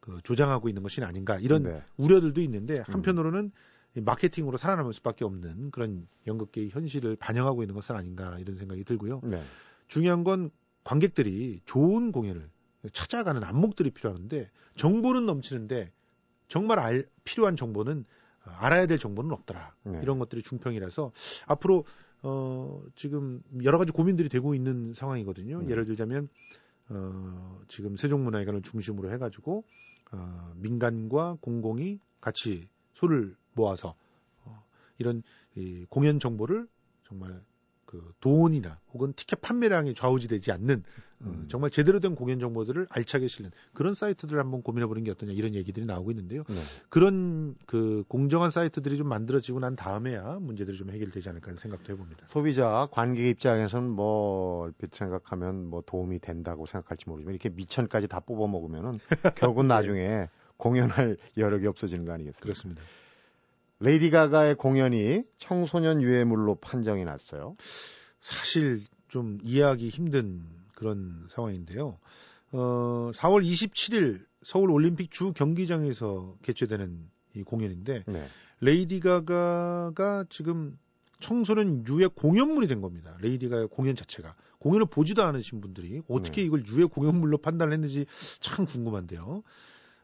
그 0.00 0.18
조장하고 0.24 0.68
있는 0.68 0.82
것이 0.82 1.00
아닌가 1.04 1.38
이런 1.38 1.62
네. 1.62 1.82
우려들도 1.96 2.40
있는데 2.40 2.82
한편으로는 2.88 3.52
이 3.96 4.00
마케팅으로 4.00 4.56
살아남을 4.56 4.92
수밖에 4.94 5.24
없는 5.24 5.70
그런 5.70 6.08
연극계의 6.26 6.70
현실을 6.70 7.14
반영하고 7.14 7.62
있는 7.62 7.76
것은 7.76 7.94
아닌가 7.94 8.36
이런 8.40 8.56
생각이 8.56 8.82
들고요. 8.82 9.20
네. 9.22 9.40
중요한 9.86 10.24
건 10.24 10.50
관객들이 10.82 11.60
좋은 11.66 12.10
공연을 12.10 12.50
찾아가는 12.92 13.44
안목들이 13.44 13.92
필요한데 13.92 14.50
정보는 14.74 15.24
넘치는데 15.24 15.92
정말 16.48 16.80
알, 16.80 17.06
필요한 17.22 17.56
정보는 17.56 18.00
어, 18.00 18.04
알아야 18.44 18.86
될 18.86 18.98
정보는 18.98 19.32
없더라. 19.32 19.74
네. 19.84 20.00
이런 20.02 20.18
것들이 20.18 20.42
중평이라서 20.42 21.12
앞으로 21.46 21.84
어, 22.22 22.82
지금 22.94 23.42
여러 23.62 23.78
가지 23.78 23.92
고민들이 23.92 24.28
되고 24.28 24.54
있는 24.54 24.92
상황이거든요. 24.94 25.60
음. 25.60 25.70
예를 25.70 25.84
들자면 25.84 26.28
어, 26.88 27.60
지금 27.68 27.96
세종문화회관을 27.96 28.62
중심으로 28.62 29.12
해 29.12 29.18
가지고 29.18 29.64
어, 30.12 30.52
민간과 30.56 31.38
공공이 31.40 31.98
같이 32.20 32.68
손을 32.94 33.36
모아서 33.52 33.94
어, 34.44 34.64
이런 34.98 35.22
이 35.54 35.86
공연 35.88 36.18
정보를 36.18 36.66
정말 37.06 37.42
그 37.84 38.12
돈이나 38.20 38.80
혹은 38.92 39.12
티켓 39.14 39.40
판매량이 39.40 39.94
좌우지되지 39.94 40.50
않는 40.52 40.82
어, 41.13 41.13
음. 41.26 41.44
정말 41.48 41.70
제대로 41.70 42.00
된 42.00 42.14
공연 42.14 42.38
정보들을 42.38 42.86
알차게 42.90 43.28
실는 43.28 43.50
그런 43.72 43.94
사이트들을 43.94 44.38
한번 44.38 44.62
고민해 44.62 44.86
보는 44.86 45.04
게 45.04 45.10
어떠냐 45.10 45.32
이런 45.32 45.54
얘기들이 45.54 45.86
나오고 45.86 46.10
있는데요. 46.10 46.44
네. 46.48 46.56
그런 46.88 47.54
그 47.66 48.04
공정한 48.08 48.50
사이트들이 48.50 48.96
좀 48.96 49.08
만들어지고 49.08 49.60
난 49.60 49.76
다음에야 49.76 50.38
문제들이 50.40 50.76
좀 50.76 50.90
해결되지 50.90 51.28
않을까 51.28 51.48
하는 51.48 51.58
생각도 51.58 51.92
해봅니다. 51.92 52.26
소비자 52.28 52.88
관객 52.90 53.26
입장에서는 53.26 53.88
뭐 53.88 54.62
얼핏 54.62 54.94
생각하면 54.94 55.66
뭐 55.66 55.82
도움이 55.84 56.18
된다고 56.20 56.66
생각할지 56.66 57.08
모르지만 57.08 57.34
이렇게 57.34 57.48
미천까지 57.48 58.08
다 58.08 58.20
뽑아 58.20 58.46
먹으면은 58.50 58.92
결국은 59.36 59.68
나중에 59.68 60.28
공연할 60.56 61.16
여력이 61.36 61.66
없어지는 61.66 62.04
거 62.04 62.12
아니겠습니까? 62.12 62.42
그렇습니다. 62.42 62.82
레이디 63.80 64.10
가가의 64.10 64.54
공연이 64.54 65.24
청소년 65.36 66.00
유해물로 66.00 66.56
판정이 66.56 67.04
났어요. 67.04 67.56
사실 68.20 68.80
좀 69.08 69.38
이해하기 69.42 69.88
힘든 69.88 70.42
그런 70.74 71.26
상황인데요. 71.30 71.98
어, 72.52 73.10
4월 73.12 73.44
27일 73.44 74.24
서울 74.42 74.70
올림픽 74.70 75.10
주 75.10 75.32
경기장에서 75.32 76.36
개최되는 76.42 77.10
이 77.34 77.42
공연인데 77.42 78.04
네. 78.06 78.26
레이디 78.60 79.00
가가가 79.00 80.24
지금 80.28 80.78
청소년 81.20 81.84
유해 81.88 82.06
공연물이 82.06 82.68
된 82.68 82.80
겁니다. 82.80 83.16
레이디 83.20 83.48
가가 83.48 83.66
공연 83.66 83.96
자체가 83.96 84.34
공연을 84.58 84.86
보지도 84.86 85.22
않으신 85.22 85.60
분들이 85.60 86.02
어떻게 86.08 86.42
네. 86.42 86.46
이걸 86.46 86.64
유해 86.68 86.84
공연물로 86.84 87.38
판단을 87.38 87.72
했는지 87.72 88.06
참 88.40 88.66
궁금한데요. 88.66 89.42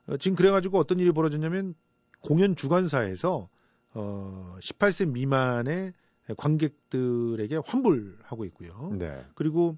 어, 0.06 0.16
지금 0.16 0.36
그래가지고 0.36 0.78
어떤 0.78 0.98
일이 0.98 1.12
벌어졌냐면 1.12 1.74
공연 2.20 2.56
주관사에서 2.56 3.48
어 3.92 4.56
18세 4.60 5.10
미만의 5.10 5.92
관객들에게 6.36 7.60
환불하고 7.64 8.44
있고요. 8.46 8.92
네. 8.98 9.24
그리고 9.34 9.76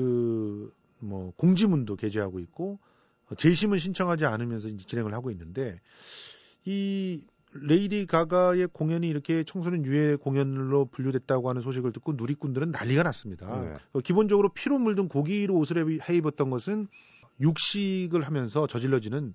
그 0.00 0.78
뭐 1.00 1.32
공지문도 1.36 1.96
게재하고 1.96 2.40
있고 2.40 2.78
어, 3.30 3.34
재심은 3.34 3.78
신청하지 3.78 4.24
않으면서 4.26 4.68
이제 4.68 4.84
진행을 4.84 5.14
하고 5.14 5.30
있는데 5.30 5.80
이 6.64 7.24
레이디 7.52 8.06
가가의 8.06 8.68
공연이 8.72 9.08
이렇게 9.08 9.42
청소년 9.42 9.84
유해 9.86 10.16
공연으로 10.16 10.86
분류됐다고 10.86 11.48
하는 11.48 11.62
소식을 11.62 11.92
듣고 11.92 12.12
누리꾼들은 12.12 12.72
난리가 12.72 13.02
났습니다. 13.02 13.60
네. 13.60 13.76
어, 13.92 14.00
기본적으로 14.00 14.50
피로 14.50 14.78
물든 14.78 15.08
고기로 15.08 15.54
옷을 15.56 16.00
해 16.08 16.16
입었던 16.16 16.50
것은 16.50 16.88
육식을 17.40 18.22
하면서 18.22 18.66
저질러지는 18.66 19.32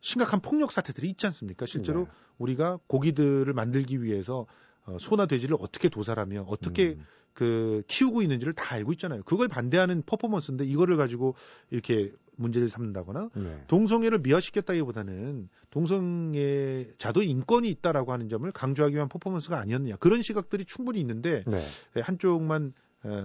심각한 0.00 0.40
폭력 0.40 0.72
사태들이 0.72 1.10
있지 1.10 1.26
않습니까? 1.26 1.66
실제로 1.66 2.04
네. 2.04 2.10
우리가 2.38 2.78
고기들을 2.86 3.52
만들기 3.52 4.02
위해서 4.02 4.46
어, 4.86 4.96
소나 5.00 5.26
돼지를 5.26 5.56
어떻게 5.60 5.88
도살하며 5.88 6.46
어떻게 6.48 6.90
음. 6.98 7.04
그 7.34 7.82
키우고 7.88 8.20
있는지를 8.22 8.52
다 8.52 8.74
알고 8.74 8.92
있잖아요. 8.92 9.22
그걸 9.24 9.48
반대하는 9.48 10.02
퍼포먼스인데 10.04 10.64
이거를 10.64 10.96
가지고 10.96 11.34
이렇게 11.70 12.12
문제를 12.36 12.68
삼는다거나 12.68 13.30
네. 13.34 13.64
동성애를 13.68 14.18
미화시켰다기보다는 14.20 15.48
동성애자도 15.70 17.22
인권이 17.22 17.68
있다라고 17.70 18.12
하는 18.12 18.28
점을 18.28 18.50
강조하기 18.50 18.94
위한 18.94 19.08
퍼포먼스가 19.08 19.58
아니었느냐 19.60 19.96
그런 19.96 20.22
시각들이 20.22 20.64
충분히 20.64 21.00
있는데 21.00 21.44
네. 21.46 21.62
한쪽만 22.00 22.72
어, 23.04 23.24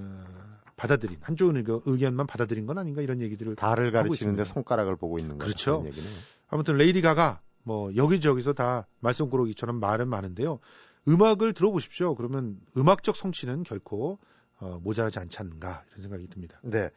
받아들인 0.76 1.18
한쪽 1.22 1.56
의견- 1.56 1.82
의견만 1.86 2.28
받아들인 2.28 2.66
건 2.66 2.78
아닌가 2.78 3.02
이런 3.02 3.22
얘기들을 3.22 3.56
달을 3.56 3.92
가르치는데. 3.92 4.44
손가락을 4.46 4.96
보고 4.96 5.20
있는 5.20 5.38
거죠. 5.38 5.82
그렇죠. 5.82 6.02
아무튼 6.50 6.78
레이디 6.78 7.02
가가 7.02 7.42
뭐 7.64 7.94
여기저기서 7.96 8.54
다 8.54 8.88
말썽꾸러기처럼 9.02 9.80
말은 9.80 10.08
많은데요. 10.08 10.60
음악을 11.08 11.54
들어보십시오. 11.54 12.16
그러면 12.16 12.60
음악적 12.76 13.16
성취는 13.16 13.64
결코 13.64 14.20
어, 14.60 14.80
모자라지 14.84 15.20
않지 15.20 15.38
않는가 15.40 15.84
이런 15.90 16.02
생각이 16.02 16.28
듭니다. 16.28 16.60
네. 16.64 16.90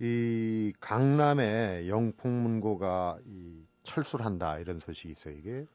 이 0.00 0.72
강남에 0.80 1.88
영풍문고가 1.88 3.18
이 3.26 3.62
철수를 3.82 4.24
한다 4.24 4.58
이런 4.58 4.80
소식이 4.80 5.12
있어요. 5.12 5.34
이게. 5.36 5.66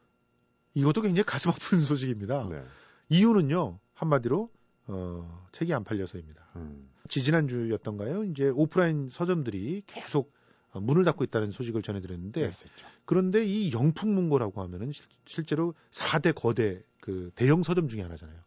이것도 0.73 1.01
굉장히 1.01 1.23
가슴 1.25 1.51
아픈 1.51 1.79
소식입니다. 1.81 2.47
네. 2.49 2.63
이유는요 3.09 3.79
한마디로 3.93 4.49
어, 4.87 5.45
책이 5.51 5.73
안 5.73 5.83
팔려서입니다. 5.83 6.41
음. 6.57 6.89
지지난 7.09 7.47
주였던가요? 7.47 8.23
이제 8.25 8.49
오프라인 8.49 9.09
서점들이 9.09 9.83
계속 9.85 10.33
어, 10.71 10.79
문을 10.79 11.03
닫고 11.03 11.23
있다는 11.25 11.51
소식을 11.51 11.83
전해드렸는데 11.83 12.41
그랬었죠. 12.41 12.71
그런데 13.05 13.45
이 13.45 13.71
영풍문고라고 13.71 14.61
하면은 14.63 14.91
실- 14.91 15.05
실제로 15.25 15.73
4대 15.91 16.33
거대 16.33 16.81
그 17.03 17.31
대형 17.35 17.63
서점 17.63 17.89
중에 17.89 18.01
하나잖아요. 18.01 18.39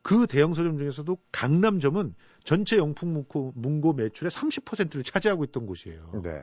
그 0.00 0.26
대형 0.26 0.54
서점 0.54 0.78
중에서도 0.78 1.18
강남점은 1.32 2.14
전체 2.44 2.78
영풍 2.78 3.12
문고 3.12 3.52
문고 3.54 3.92
매출의 3.92 4.30
30%를 4.30 5.02
차지하고 5.02 5.44
있던 5.44 5.66
곳이에요. 5.66 6.22
네. 6.24 6.42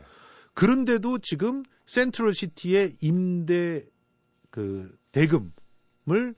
그런데도 0.53 1.17
지금 1.17 1.63
센트럴 1.87 2.33
시티의 2.33 2.97
임대 3.01 3.83
그 4.51 4.95
대금을 5.11 6.35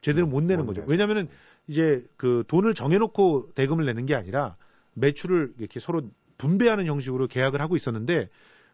제대로 0.00 0.26
못 0.26 0.42
내는 0.42 0.66
못 0.66 0.74
거죠. 0.74 0.84
왜냐면은 0.88 1.28
이제 1.68 2.04
그 2.16 2.42
돈을 2.48 2.74
정해놓고 2.74 3.52
대금을 3.54 3.84
내는 3.84 4.04
게 4.04 4.16
아니라 4.16 4.56
매출을 4.94 5.54
이렇게 5.60 5.78
서로 5.78 6.10
분배하는 6.38 6.86
형식으로 6.86 7.28
계약을 7.28 7.60
하고 7.60 7.76
있었는데 7.76 8.30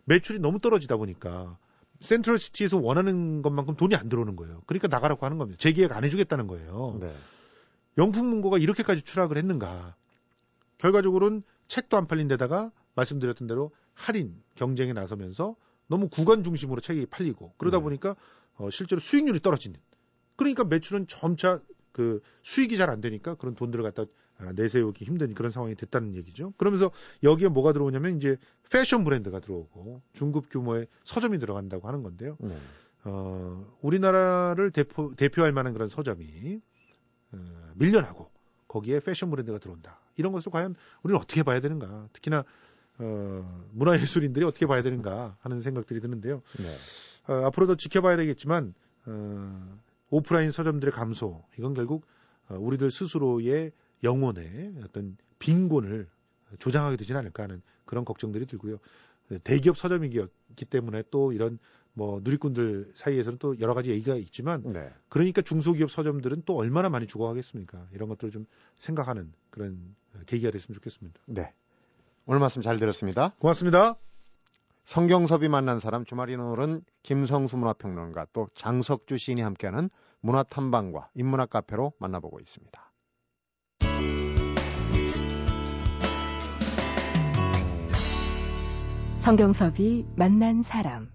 매출이 0.06 0.38
너무 0.38 0.58
떨어지다 0.58 0.96
보니까 0.96 1.58
센트럴 2.02 2.38
시티에서 2.38 2.78
원하는 2.78 3.42
것만큼 3.42 3.77
돈이 3.77 3.94
안 3.94 4.09
들어오는 4.09 4.37
거예요. 4.37 4.62
그러니까 4.66 4.88
나가라고 4.88 5.24
하는 5.24 5.38
겁니다. 5.38 5.59
재계약 5.59 5.92
안 5.92 6.05
해주겠다는 6.05 6.46
거예요. 6.48 6.98
네. 7.00 7.14
영풍문고가 7.98 8.59
이렇게까지 8.59 9.03
추락을 9.03 9.37
했는가? 9.37 9.94
결과적으로는 10.79 11.42
책도 11.68 11.96
안 11.96 12.07
팔린 12.07 12.29
데다가 12.29 12.72
말씀드렸던 12.94 13.46
대로 13.46 13.70
할인 13.94 14.42
경쟁에 14.57 14.92
나서면서 14.92 15.57
너무 15.87 16.09
구간 16.09 16.42
중심으로 16.42 16.81
책이 16.81 17.07
팔리고 17.07 17.55
그러다 17.57 17.79
네. 17.79 17.83
보니까 17.85 18.16
어, 18.57 18.70
실제로 18.70 19.00
수익률이 19.00 19.40
떨어지는. 19.40 19.79
그러니까 20.37 20.64
매출은 20.64 21.07
점차 21.07 21.61
그 21.92 22.20
수익이 22.42 22.77
잘 22.77 22.90
안 22.90 23.00
되니까 23.00 23.35
그런 23.37 23.55
돈들을 23.55 23.85
갖다 23.85 24.03
아, 24.03 24.07
내세우기 24.57 25.05
힘든 25.05 25.35
그런 25.35 25.51
상황이 25.51 25.75
됐다는 25.75 26.14
얘기죠. 26.16 26.53
그러면서 26.57 26.90
여기에 27.23 27.49
뭐가 27.49 27.73
들어오냐면 27.73 28.16
이제 28.16 28.37
패션 28.71 29.05
브랜드가 29.05 29.40
들어오고 29.40 30.03
중급 30.12 30.51
규모의 30.51 30.87
서점이 31.05 31.38
들어간다고 31.38 31.87
하는 31.88 32.03
건데요. 32.03 32.37
네. 32.40 32.57
어, 33.05 33.66
우리나라를 33.81 34.71
대표, 34.71 35.14
대표할 35.14 35.53
만한 35.53 35.73
그런 35.73 35.88
서점이 35.88 36.61
어, 37.33 37.73
밀려나고 37.75 38.31
거기에 38.68 39.01
패션 39.01 39.31
브랜드가 39.31 39.59
들어온다. 39.59 40.01
이런 40.16 40.33
것을 40.33 40.51
과연 40.51 40.75
우리는 41.03 41.21
어떻게 41.21 41.42
봐야 41.42 41.61
되는가? 41.61 42.09
특히나 42.12 42.45
어, 42.99 43.66
문화예술인들이 43.73 44.45
어떻게 44.45 44.66
봐야 44.66 44.83
되는가 44.83 45.37
하는 45.40 45.61
생각들이 45.61 46.01
드는데요. 46.01 46.42
네. 46.59 47.33
어, 47.33 47.47
앞으로도 47.47 47.77
지켜봐야 47.77 48.16
되겠지만 48.16 48.75
어, 49.07 49.79
오프라인 50.11 50.51
서점들의 50.51 50.92
감소 50.92 51.45
이건 51.59 51.75
결국 51.75 52.07
어, 52.49 52.57
우리들 52.59 52.90
스스로의 52.90 53.73
영혼의 54.03 54.75
어떤 54.85 55.17
빈곤을 55.38 56.09
조장하게 56.59 56.97
되지는 56.97 57.21
않을까 57.21 57.45
하는 57.45 57.62
그런 57.85 58.05
걱정들이 58.05 58.47
들고요. 58.47 58.79
대기업 59.45 59.77
서점이기 59.77 60.27
때문에 60.69 61.05
또 61.11 61.33
이런 61.33 61.59
뭐 61.95 62.21
누리꾼들 62.23 62.93
사이에서는 62.95 63.38
또 63.38 63.59
여러 63.61 63.75
가지 63.75 63.91
얘기가 63.91 64.17
있지만 64.17 64.62
네. 64.73 64.91
그러니까 65.09 65.43
중소기업 65.43 65.91
서점들은 65.91 66.43
또 66.47 66.57
얼마나 66.57 66.88
많이 66.88 67.07
죽어가겠습니까? 67.07 67.88
이런 67.93 68.09
것들을 68.09 68.31
좀 68.31 68.47
생각하는 68.77 69.33
그런 69.51 69.95
계기가 70.27 70.51
됐으면 70.51 70.75
좋겠습니다. 70.75 71.21
네. 71.27 71.53
오늘 72.27 72.41
말씀 72.41 72.62
잘 72.62 72.79
들었습니다. 72.79 73.35
고맙습니다. 73.38 73.97
성경섭이 74.85 75.49
만난 75.49 75.81
사람 75.81 76.05
주말인 76.05 76.41
오늘은 76.41 76.83
김성수 77.03 77.57
문화평론가 77.57 78.27
또 78.33 78.49
장석주 78.55 79.19
시인이 79.19 79.41
함께하는 79.41 79.91
문화탐방과 80.21 81.11
인문학 81.15 81.51
카페로 81.51 81.93
만나보고 81.99 82.41
있습니다. 82.41 82.91
성경섭이 89.22 90.04
만난 90.16 90.62
사람. 90.62 91.08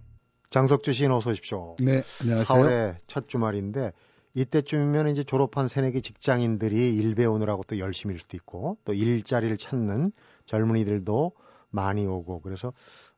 장석주 0.49 0.93
시인 0.93 1.11
어서 1.11 1.31
오십시오. 1.31 1.75
네, 1.79 2.03
안녕하세요. 2.21 2.45
4월의 2.45 2.95
첫 3.05 3.27
주말인데 3.27 3.91
이때쯤이면 4.33 5.09
이제 5.09 5.25
졸업한 5.25 5.67
새내기 5.67 6.01
직장인들이 6.01 6.95
일 6.95 7.15
배우느라고 7.15 7.63
또 7.67 7.77
열심일 7.79 8.17
수도 8.19 8.37
있고 8.37 8.77
또 8.85 8.93
일자리를 8.93 9.57
찾는 9.57 10.13
젊은이들도 10.45 11.33
많이 11.69 12.05
오고 12.07 12.39
그래서 12.39 12.71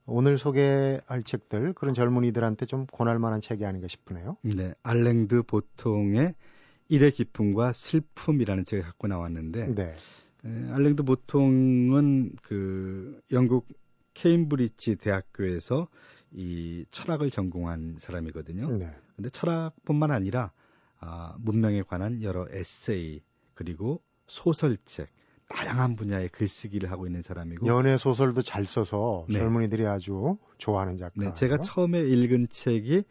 오늘 0.07 0.39
소개할 0.39 1.21
책들 1.23 1.73
그런 1.73 1.93
젊은이들한테 1.93 2.65
좀 2.65 2.87
권할 2.91 3.19
만한 3.19 3.41
책이 3.41 3.63
아닌가 3.63 3.87
싶으네요. 3.87 4.37
네, 4.41 4.73
알랭드 4.81 5.43
보통의 5.43 6.33
일의 6.87 7.11
기쁨과 7.11 7.73
슬픔이라는 7.73 8.65
책을 8.65 8.83
갖고 8.83 9.07
나왔는데 9.07 9.67
네. 9.75 9.95
에, 10.45 10.71
알랭드 10.71 11.03
보통은 11.03 12.31
그 12.41 13.21
영국 13.31 13.67
케임브리지 14.19 14.97
대학교에서 14.97 15.87
이 16.31 16.85
철학을 16.91 17.31
전공한 17.31 17.95
사람이거든요. 17.97 18.77
네. 18.77 18.91
근데 19.15 19.29
철학뿐만 19.29 20.11
아니라 20.11 20.51
아, 20.99 21.35
문명에 21.39 21.83
관한 21.83 22.21
여러 22.21 22.45
에세이 22.51 23.21
그리고 23.53 24.01
소설책 24.27 25.07
다양한 25.47 25.95
분야의 25.95 26.29
글쓰기를 26.29 26.91
하고 26.91 27.07
있는 27.07 27.21
사람이고 27.21 27.65
연애 27.65 27.97
소설도 27.97 28.41
잘 28.41 28.65
써서 28.65 29.25
네. 29.29 29.39
젊은이들이 29.39 29.87
아주 29.87 30.37
좋아하는 30.57 30.97
작가. 30.97 31.13
네, 31.15 31.33
제가 31.33 31.57
처음에 31.59 32.01
읽은 32.01 32.49
책이 32.49 33.03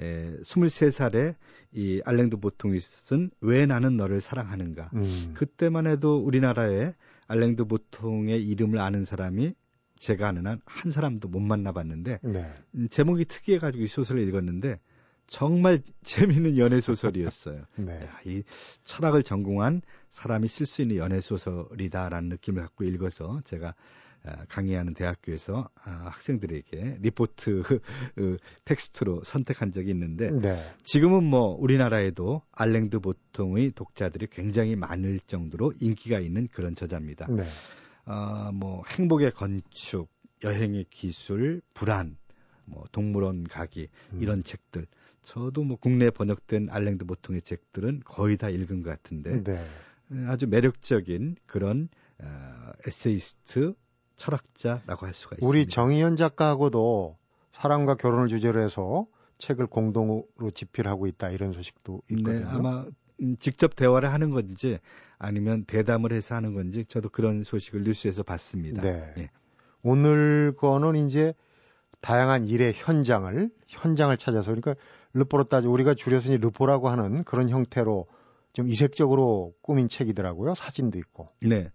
에, 0.00 0.36
23살에 0.42 1.36
이 1.72 2.00
알랭드 2.04 2.38
보통이 2.38 2.80
쓴 2.80 3.30
왜 3.40 3.66
나는 3.66 3.96
너를 3.96 4.20
사랑하는가. 4.20 4.90
음. 4.94 5.34
그때만 5.34 5.86
해도 5.86 6.16
우리나라에 6.16 6.94
알랭드 7.28 7.66
보통의 7.66 8.44
이름을 8.44 8.80
아는 8.80 9.04
사람이 9.04 9.54
제가 9.96 10.28
아는 10.28 10.46
한 10.46 10.60
한 10.84 10.92
사람도 10.92 11.28
못 11.28 11.40
만나봤는데 11.40 12.18
네. 12.22 12.52
음, 12.74 12.88
제목이 12.88 13.24
특이해가지고 13.24 13.84
이 13.84 13.86
소설을 13.86 14.28
읽었는데 14.28 14.80
정말 15.26 15.80
재미있는 16.02 16.58
연애 16.58 16.80
소설이었어요. 16.80 17.64
네. 17.76 18.04
야, 18.04 18.18
이 18.26 18.42
철학을 18.84 19.22
전공한 19.22 19.80
사람이 20.10 20.46
쓸 20.46 20.66
수 20.66 20.82
있는 20.82 20.96
연애 20.96 21.22
소설이다라는 21.22 22.28
느낌을 22.28 22.60
갖고 22.60 22.84
읽어서 22.84 23.40
제가 23.44 23.74
아, 24.26 24.44
강의하는 24.48 24.92
대학교에서 24.92 25.70
아, 25.82 25.90
학생들에게 25.90 26.98
리포트 27.00 27.62
어, 28.18 28.36
텍스트로 28.64 29.22
선택한 29.24 29.72
적이 29.72 29.90
있는데 29.90 30.30
네. 30.30 30.58
지금은 30.82 31.24
뭐 31.24 31.56
우리나라에도 31.58 32.42
알랭드 32.52 33.00
보통의 33.00 33.72
독자들이 33.72 34.28
굉장히 34.30 34.76
많을 34.76 35.18
정도로 35.20 35.72
인기가 35.80 36.20
있는 36.20 36.48
그런 36.52 36.74
저자입니다. 36.74 37.26
네. 37.30 37.44
아, 38.04 38.50
뭐 38.52 38.82
행복의 38.86 39.32
건축, 39.32 40.08
여행의 40.42 40.86
기술, 40.90 41.62
불안, 41.72 42.16
뭐 42.66 42.84
동물원 42.92 43.44
가기 43.44 43.88
음. 44.12 44.22
이런 44.22 44.42
책들 44.42 44.86
저도 45.22 45.64
뭐 45.64 45.76
국내 45.80 46.10
번역된 46.10 46.68
알랭드 46.70 47.06
보통의 47.06 47.42
책들은 47.42 48.02
거의 48.04 48.36
다 48.36 48.48
읽은 48.48 48.82
것 48.82 48.90
같은데 48.90 49.42
네. 49.42 49.52
에, 49.54 50.26
아주 50.26 50.46
매력적인 50.46 51.36
그런 51.46 51.88
어, 52.22 52.72
에세이스트 52.86 53.74
철학자라고 54.16 55.06
할 55.06 55.14
수가 55.14 55.36
있습니다. 55.36 55.46
우리 55.46 55.66
정희연 55.66 56.16
작가하고도 56.16 57.16
사랑과 57.52 57.96
결혼을 57.96 58.28
주제로 58.28 58.62
해서 58.62 59.06
책을 59.38 59.66
공동으로 59.66 60.50
집필하고 60.54 61.06
있다 61.06 61.30
이런 61.30 61.52
소식도 61.52 62.02
있거든요. 62.10 62.40
네, 62.40 62.44
아마 62.44 62.82
음, 62.82 62.92
직접 63.38 63.76
대화를 63.76 64.12
하는 64.12 64.30
건지 64.30 64.78
아니면 65.18 65.64
대담을 65.64 66.12
해서 66.12 66.34
하는 66.34 66.54
건지 66.54 66.84
저도 66.84 67.08
그런 67.08 67.42
소식을 67.42 67.82
뉴스에서 67.82 68.22
봤습니다. 68.22 68.82
네. 68.82 69.14
예. 69.18 69.30
오늘 69.82 70.54
거는 70.56 71.06
이제 71.06 71.34
다양한 72.00 72.44
일의 72.44 72.72
현장을 72.74 73.50
현장을 73.66 74.16
찾아서 74.16 74.54
그러니까 74.54 74.74
르포로따지 75.14 75.66
우리가 75.66 75.94
줄여서 75.94 76.36
르포라고 76.36 76.88
하는 76.88 77.24
그런 77.24 77.48
형태로 77.48 78.06
좀 78.52 78.68
이색적으로 78.68 79.54
꾸민 79.62 79.88
책이더라고요. 79.88 80.54
사진도 80.54 80.98
있고. 80.98 81.28
네. 81.40 81.70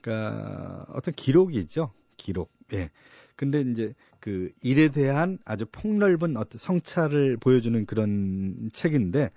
그러니까 0.00 0.86
어떤 0.90 1.14
기록이죠. 1.14 1.92
기록. 2.16 2.50
예. 2.72 2.90
근데 3.36 3.60
이제 3.60 3.94
그 4.20 4.50
일에 4.62 4.88
대한 4.88 5.38
아주 5.44 5.66
폭넓은 5.66 6.36
어떤 6.36 6.58
성찰을 6.58 7.38
보여주는 7.38 7.84
그런 7.86 8.70
책인데 8.72 9.30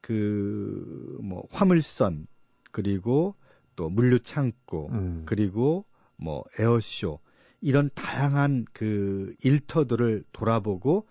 그 0.00 0.98
뭐 1.28 1.46
화물선 1.50 2.26
그리고 2.72 3.34
또 3.76 3.88
물류 3.88 4.20
창고 4.20 4.88
음. 4.92 5.22
그리고 5.26 5.84
뭐 6.16 6.44
에어쇼 6.58 7.20
이런 7.60 7.90
다양한 7.94 8.64
그 8.72 9.34
일터들을 9.42 10.24
돌아보고 10.32 11.06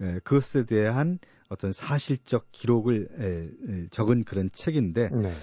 에, 0.00 0.18
그것에 0.20 0.64
대한 0.64 1.18
어떤 1.48 1.72
사실적 1.72 2.48
기록을 2.52 3.08
에, 3.18 3.82
에, 3.84 3.88
적은 3.90 4.24
그런 4.24 4.50
책인데 4.52 5.10
네. 5.10 5.34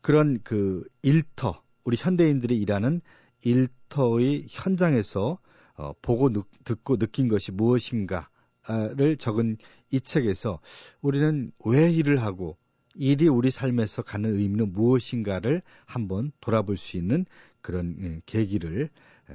그런 0.00 0.40
그 0.42 0.84
일터 1.02 1.62
우리 1.84 1.96
현대인들이 1.98 2.56
일하는 2.58 3.00
일터의 3.42 4.46
현장에서 4.48 5.38
어, 5.74 5.92
보고 6.02 6.30
느, 6.30 6.42
듣고 6.64 6.98
느낀 6.98 7.28
것이 7.28 7.52
무엇인가 7.52 8.28
를 8.68 9.16
적은 9.16 9.56
이 9.90 10.00
책에서 10.00 10.60
우리는 11.00 11.50
왜 11.64 11.90
일을 11.90 12.22
하고 12.22 12.56
일이 12.94 13.26
우리 13.28 13.50
삶에서 13.50 14.02
갖는 14.02 14.36
의미는 14.36 14.72
무엇인가를 14.72 15.62
한번 15.84 16.30
돌아볼 16.40 16.76
수 16.76 16.96
있는 16.96 17.26
그런 17.60 17.96
예, 18.02 18.20
계기를 18.26 18.90
에, 19.30 19.34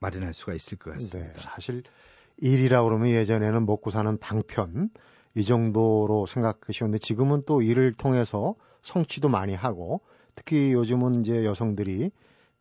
마련할 0.00 0.34
수가 0.34 0.54
있을 0.54 0.78
것 0.78 0.90
네. 0.90 0.94
같습니다. 0.94 1.40
사실 1.40 1.82
일이라 2.38 2.82
그러면 2.84 3.08
예전에는 3.10 3.66
먹고 3.66 3.90
사는 3.90 4.16
방편 4.18 4.90
이 5.34 5.44
정도로 5.44 6.26
생각하셨는데 6.26 6.98
지금은 6.98 7.42
또 7.46 7.62
일을 7.62 7.92
통해서 7.92 8.54
성취도 8.82 9.28
많이 9.28 9.54
하고 9.54 10.00
특히 10.34 10.72
요즘은 10.72 11.20
이제 11.20 11.44
여성들이 11.44 12.10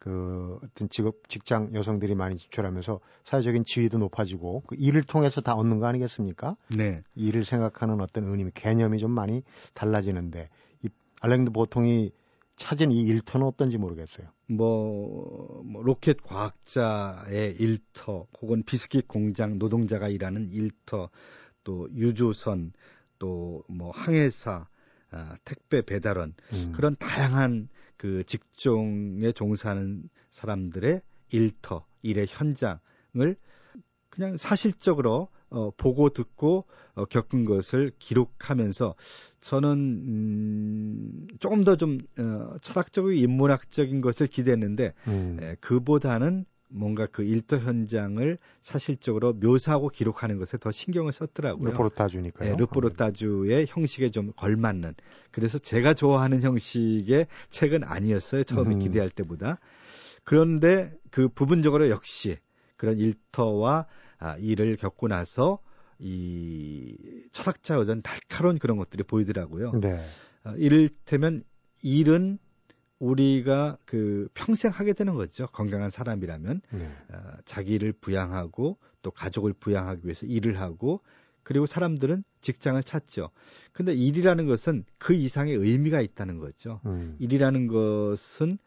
그 0.08 0.58
어떤 0.64 0.88
직업 0.88 1.28
직장 1.28 1.74
여성들이 1.74 2.16
많이 2.16 2.38
진출하면서 2.38 3.02
사회적인 3.26 3.66
지위도 3.66 3.98
높아지고 3.98 4.64
그 4.66 4.76
일을 4.80 5.04
통해서 5.04 5.42
다 5.42 5.54
얻는 5.54 5.80
거 5.80 5.88
아니겠습니까? 5.88 6.56
네. 6.78 7.04
일을 7.16 7.44
생각하는 7.44 8.00
어떤 8.00 8.24
의미 8.24 8.50
개념이 8.54 9.00
좀 9.00 9.12
많이 9.12 9.44
달라지는데 9.74 10.48
이 10.86 10.90
알랭드 11.20 11.52
보통이 11.52 12.12
찾은 12.56 12.94
이 12.94 13.02
일터는 13.02 13.46
어떤지 13.46 13.78
모르겠어요. 13.78 14.28
뭐, 14.48 15.62
뭐 15.66 15.84
로켓 15.84 16.24
과학자의 16.24 17.58
일터 17.60 18.28
혹은 18.42 18.64
비스킷 18.64 19.10
공장 19.10 19.60
노동자가 19.60 20.08
일하는 20.08 20.50
일터 20.52 21.10
또 21.66 21.90
유조선 21.94 22.72
또 23.20 23.64
뭐 23.68 23.92
항해사 23.92 24.68
아, 25.12 25.36
택배 25.44 25.82
배달원 25.82 26.34
음. 26.54 26.72
그런 26.74 26.96
다양한 26.98 27.70
그 27.98 28.24
직종에 28.26 29.32
종사하는 29.32 30.10
사람들의 30.30 31.02
일터 31.32 31.86
일의 32.02 32.26
현장을 32.30 33.36
그냥 34.10 34.38
사실적으로 34.38 35.30
어, 35.50 35.72
보고 35.78 36.10
듣고 36.10 36.66
어, 36.96 37.06
겪은 37.06 37.46
것을 37.46 37.92
기록하면서 38.00 38.96
저는 39.40 39.70
음, 39.78 41.28
조금 41.40 41.64
더좀 41.64 42.00
어, 42.18 42.58
철학적이고 42.62 43.12
인문학적인 43.14 44.02
것을 44.02 44.28
기대했는데 44.28 44.94
음. 45.08 45.38
에, 45.42 45.56
그보다는 45.62 46.46
뭔가 46.70 47.06
그 47.06 47.24
일터 47.24 47.58
현장을 47.58 48.38
사실적으로 48.62 49.34
묘사하고 49.34 49.90
기록하는 49.90 50.38
것에 50.38 50.58
더 50.58 50.72
신경을 50.72 51.14
썼더라고요. 51.14 51.72
르포르타주니까요. 51.72 52.52
네, 52.52 52.58
르포르타주의 52.58 53.66
형식에 53.70 54.12
좀 54.12 54.34
걸맞는. 54.34 54.96
그래서 55.32 55.60
제가 55.60 55.94
좋아하는 55.94 56.42
형식의 56.42 57.28
책은 57.50 57.84
아니었어요. 57.84 58.44
처음에 58.44 58.76
음. 58.76 58.80
기대할 58.80 59.10
때보다. 59.10 59.60
그런데 60.24 60.94
그 61.10 61.30
부분적으로 61.30 61.90
역시 61.90 62.38
그런 62.76 62.98
일터와 62.98 63.88
아, 64.20 64.36
일을 64.38 64.76
겪고 64.76 65.08
나서 65.08 65.60
이 66.00 66.96
철학자 67.32 67.80
어전 67.80 68.02
날카로운 68.02 68.60
그런 68.60 68.78
것들이 68.78 69.04
보이더라고요. 69.04 69.72
네. 69.80 70.00
아, 70.44 70.54
이를테면 70.58 71.44
일은 71.82 72.40
우리가 73.00 73.78
그 73.86 74.28
평생 74.34 74.72
하게 74.72 74.94
되는 74.94 75.14
거죠. 75.16 75.48
건강한 75.48 75.90
사람이라면 75.90 76.62
네. 76.72 76.92
어, 77.10 77.38
자기를 77.46 77.94
부양하고 77.94 78.78
또 79.02 79.12
가족을 79.12 79.54
부양하기 79.54 80.02
위해서 80.04 80.26
일을 80.26 80.60
하고 80.60 81.02
그리고 81.44 81.66
사람들은 81.66 82.24
직장을 82.42 82.82
찾죠. 82.84 83.30
근데 83.72 83.94
일이라는 83.94 84.48
것은 84.48 84.84
그 84.98 85.14
이상의 85.14 85.56
의미가 85.56 86.02
있다는 86.02 86.40
거죠. 86.40 86.82
음. 86.86 87.16
일이라는 87.20 87.68
것은 87.68 88.58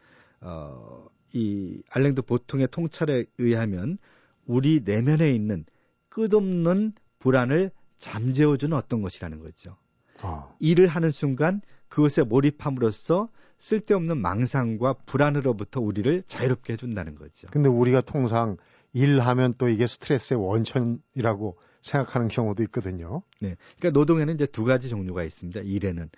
어, 0.41 1.07
이 1.35 1.83
알랭드 1.91 2.23
보통의 2.23 2.69
통찰에 2.71 3.27
의하면 3.39 3.99
우리 4.47 4.81
내면에 4.85 5.31
있는 5.33 5.65
끝없는 6.09 6.95
불안을 7.19 7.71
잠재워주는 7.99 8.77
어떤 8.77 9.03
것이라는 9.03 9.41
거죠. 9.41 9.77
어. 10.23 10.57
일을 10.59 10.87
하는 10.87 11.11
순간 11.11 11.61
그것에 11.89 12.23
몰입함으로써 12.23 13.29
쓸데없는 13.61 14.19
망상과 14.19 14.95
불안으로부터 15.07 15.81
우리를 15.81 16.25
자유롭게 16.27 16.73
해준다는 16.73 17.15
거죠. 17.15 17.47
근데 17.53 17.69
우리가 17.69 18.01
통상 18.01 18.57
일하면 18.93 19.55
또 19.59 19.69
이게 19.69 19.87
스트레스의 19.87 20.41
원천이라고 20.43 21.59
생각하는 21.83 22.29
경우도 22.29 22.63
있거든요. 22.65 23.23
네. 23.41 23.57
그러니까 23.79 23.99
노동에는 23.99 24.35
이제 24.35 24.47
두 24.47 24.65
가지 24.65 24.89
종류가 24.89 25.23
있습니다. 25.25 25.61
일에는 25.61 26.11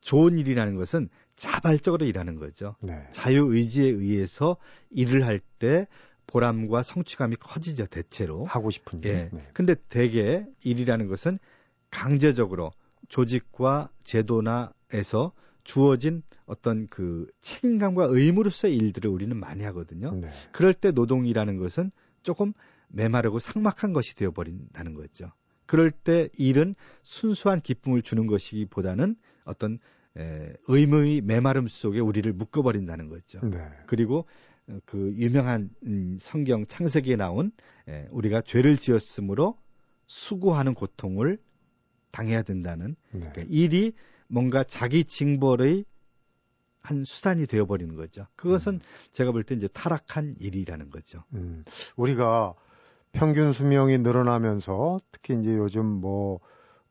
좋은 0.00 0.38
일이라는 0.38 0.76
것은 0.76 1.08
자발적으로 1.34 2.06
일하는 2.06 2.36
거죠. 2.36 2.76
네. 2.80 3.06
자유 3.10 3.46
의지에 3.52 3.88
의해서 3.88 4.56
일을 4.90 5.26
할 5.26 5.40
때 5.58 5.86
보람과 6.26 6.82
성취감이 6.82 7.36
커지죠. 7.36 7.86
대체로. 7.86 8.44
하고 8.44 8.70
싶은 8.70 9.00
일. 9.02 9.10
예. 9.10 9.28
네. 9.32 9.48
근데 9.52 9.74
대개 9.88 10.44
일이라는 10.62 11.08
것은 11.08 11.38
강제적으로 11.90 12.72
조직과 13.08 13.90
제도나에서 14.02 15.32
주어진 15.66 16.22
어떤 16.46 16.86
그 16.86 17.26
책임감과 17.40 18.06
의무로서의 18.08 18.74
일들을 18.76 19.10
우리는 19.10 19.36
많이 19.36 19.64
하거든요. 19.64 20.12
네. 20.12 20.28
그럴 20.52 20.72
때 20.72 20.92
노동이라는 20.92 21.58
것은 21.58 21.90
조금 22.22 22.52
메마르고 22.88 23.40
삭막한 23.40 23.92
것이 23.92 24.14
되어버린다는 24.14 24.94
거죠. 24.94 25.32
그럴 25.66 25.90
때 25.90 26.28
일은 26.38 26.76
순수한 27.02 27.60
기쁨을 27.60 28.02
주는 28.02 28.28
것이기보다는 28.28 29.16
어떤 29.44 29.80
에, 30.16 30.54
의무의 30.68 31.20
메마름 31.22 31.66
속에 31.66 31.98
우리를 31.98 32.32
묶어버린다는 32.32 33.08
거죠. 33.08 33.40
네. 33.42 33.68
그리고 33.86 34.26
어, 34.68 34.78
그 34.84 35.12
유명한 35.16 35.70
음, 35.84 36.16
성경 36.20 36.64
창세기에 36.64 37.16
나온 37.16 37.50
에, 37.88 38.06
우리가 38.12 38.40
죄를 38.42 38.76
지었으므로 38.76 39.58
수고하는 40.06 40.74
고통을 40.74 41.38
당해야 42.12 42.42
된다는 42.42 42.94
네. 43.10 43.18
그러니까 43.18 43.42
일이 43.48 43.92
뭔가 44.28 44.64
자기 44.64 45.04
징벌의 45.04 45.84
한 46.80 47.04
수단이 47.04 47.46
되어버리는 47.46 47.94
거죠. 47.96 48.26
그것은 48.36 48.80
제가 49.12 49.32
볼 49.32 49.42
때 49.44 49.54
이제 49.56 49.66
타락한 49.68 50.36
일이라는 50.38 50.90
거죠. 50.90 51.24
음, 51.34 51.64
우리가 51.96 52.54
평균 53.12 53.52
수명이 53.52 53.98
늘어나면서 53.98 54.98
특히 55.10 55.34
이제 55.40 55.56
요즘 55.56 55.84
뭐 55.84 56.40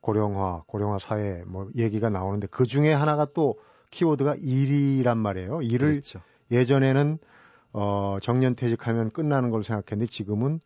고령화, 0.01 0.63
고령화 0.67 0.99
사회 0.99 1.43
뭐 1.45 1.69
얘기가 1.75 2.09
나오는데 2.09 2.47
그 2.47 2.65
중에 2.65 2.91
하나가 2.93 3.25
또 3.33 3.59
키워드가 3.91 4.35
일이란 4.39 5.17
말이에요. 5.17 5.61
일을 5.61 5.91
그렇죠. 5.91 6.21
예전에는 6.51 7.17
어, 7.71 8.17
정년 8.21 8.55
퇴직하면 8.55 9.11
끝나는 9.11 9.49
걸 9.49 9.63
생각했는데 9.63 10.09
지금은 10.09 10.59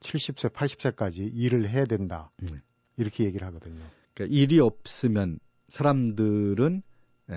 70세, 0.00 0.52
80세까지 0.52 1.30
일을 1.32 1.68
해야 1.68 1.84
된다. 1.84 2.30
음. 2.42 2.60
이렇게 2.96 3.24
얘기를 3.24 3.46
하거든요. 3.48 3.82
그러니까 4.14 4.36
일이 4.36 4.58
없으면 4.60 5.38
사람들은 5.72 6.82
에, 7.30 7.34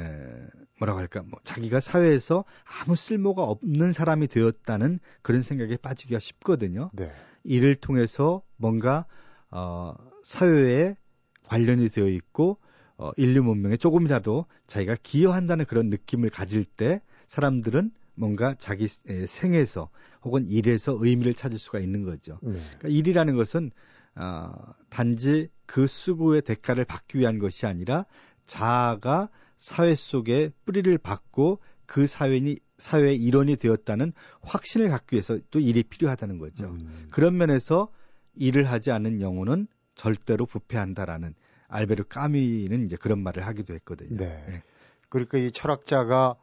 뭐라고 0.77 0.99
할까 0.99 1.23
뭐 1.25 1.39
자기가 1.45 1.79
사회에서 1.79 2.43
아무 2.65 2.97
쓸모가 2.97 3.43
없는 3.43 3.93
사람이 3.93 4.27
되었다는 4.27 4.99
그런 5.21 5.41
생각에 5.41 5.77
빠지기가 5.77 6.19
쉽거든요. 6.19 6.91
네. 6.93 7.11
일을 7.45 7.75
통해서 7.75 8.41
뭔가 8.57 9.05
어, 9.51 9.95
사회에 10.23 10.97
관련이 11.43 11.87
되어 11.87 12.09
있고 12.09 12.57
어, 12.97 13.11
인류 13.15 13.41
문명에 13.41 13.77
조금이라도 13.77 14.47
자기가 14.67 14.97
기여한다는 15.01 15.63
그런 15.63 15.89
느낌을 15.89 16.29
가질 16.29 16.65
때 16.65 17.01
사람들은 17.27 17.91
뭔가 18.15 18.55
자기 18.57 18.87
에, 19.07 19.25
생에서 19.25 19.89
혹은 20.23 20.45
일에서 20.47 20.97
의미를 20.99 21.35
찾을 21.35 21.57
수가 21.57 21.79
있는 21.79 22.03
거죠. 22.03 22.39
네. 22.41 22.59
그러니까 22.79 22.89
일이라는 22.89 23.35
것은 23.37 23.71
어, 24.15 24.51
단지 24.89 25.49
그 25.65 25.87
수고의 25.87 26.41
대가를 26.41 26.85
받기 26.85 27.19
위한 27.19 27.39
것이 27.39 27.65
아니라 27.65 28.05
자아가 28.45 29.29
사회 29.57 29.95
속에 29.95 30.51
뿌리를 30.65 30.97
받고 30.97 31.59
그 31.85 32.07
사회니 32.07 32.57
사회의 32.77 33.15
일원이 33.15 33.55
되었다는 33.55 34.13
확신을 34.41 34.89
갖기 34.89 35.15
위해서 35.15 35.39
또 35.51 35.59
일이 35.59 35.83
필요하다는 35.83 36.39
거죠. 36.39 36.65
음. 36.67 37.07
그런 37.11 37.37
면에서 37.37 37.89
일을 38.35 38.69
하지 38.69 38.91
않는 38.91 39.21
영혼은 39.21 39.67
절대로 39.95 40.45
부패한다라는 40.45 41.35
알베르 41.67 42.05
까미는 42.05 42.85
이제 42.85 42.95
그런 42.97 43.19
말을 43.19 43.45
하기도 43.45 43.73
했거든요. 43.75 44.17
네. 44.17 44.45
예. 44.49 44.63
그러니까 45.09 45.37
이 45.37 45.51
철학자가 45.51 46.35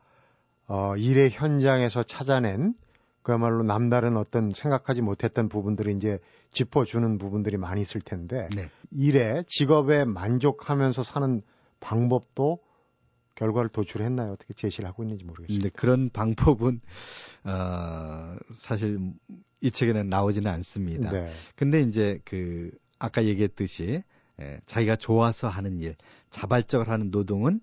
어, 0.66 0.96
일의 0.96 1.30
현장에서 1.30 2.02
찾아낸 2.02 2.74
그야말로 3.22 3.62
남다른 3.62 4.16
어떤 4.16 4.50
생각하지 4.50 5.02
못했던 5.02 5.48
부분들을 5.48 5.92
이제 5.92 6.18
짚어주는 6.52 7.18
부분들이 7.18 7.56
많이 7.56 7.80
있을 7.80 8.00
텐데 8.00 8.48
네. 8.54 8.68
일에 8.90 9.44
직업에 9.46 10.04
만족하면서 10.04 11.02
사는 11.02 11.40
방법도 11.80 12.58
결과를 13.34 13.70
도출했나요? 13.70 14.32
어떻게 14.32 14.54
제시를 14.54 14.88
하고 14.88 15.02
있는지 15.02 15.24
모르겠어요. 15.24 15.58
근데 15.58 15.68
그런 15.70 16.10
방법은 16.10 16.80
어, 17.44 18.36
사실 18.54 18.98
이 19.60 19.70
책에는 19.70 20.08
나오지는 20.08 20.50
않습니다. 20.50 21.10
네. 21.10 21.28
근데 21.56 21.80
이제 21.80 22.20
그 22.24 22.70
아까 22.98 23.24
얘기했듯이 23.24 24.02
예, 24.40 24.60
자기가 24.66 24.96
좋아서 24.96 25.48
하는 25.48 25.78
일, 25.78 25.96
자발적으로 26.30 26.90
하는 26.90 27.10
노동은 27.10 27.60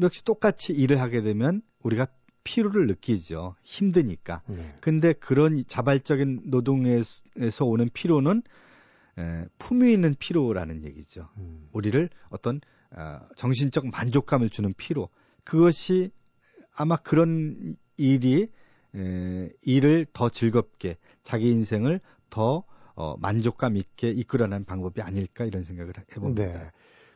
역시 0.00 0.24
똑같이 0.24 0.72
일을 0.72 1.00
하게 1.00 1.22
되면 1.22 1.62
우리가 1.82 2.06
피로를 2.44 2.86
느끼죠. 2.86 3.54
힘드니까. 3.62 4.42
네. 4.46 4.74
근데 4.80 5.12
그런 5.12 5.64
자발적인 5.66 6.42
노동에서 6.46 7.64
오는 7.64 7.88
피로는 7.92 8.42
에, 9.18 9.44
품위 9.58 9.92
있는 9.92 10.14
피로라는 10.18 10.84
얘기죠. 10.84 11.28
음. 11.38 11.68
우리를 11.72 12.08
어떤 12.30 12.60
어, 12.90 13.20
정신적 13.36 13.88
만족감을 13.88 14.48
주는 14.50 14.72
피로. 14.76 15.08
그것이 15.44 16.10
아마 16.74 16.96
그런 16.96 17.76
일이 17.96 18.48
에, 18.94 19.50
일을 19.62 20.06
더 20.12 20.28
즐겁게 20.28 20.96
자기 21.22 21.50
인생을 21.50 22.00
더 22.30 22.64
어, 22.94 23.16
만족감 23.18 23.76
있게 23.76 24.10
이끌어내는 24.10 24.64
방법이 24.64 25.02
아닐까 25.02 25.44
이런 25.44 25.62
생각을 25.62 25.92
해봅니다. 25.98 26.44
네. 26.44 26.70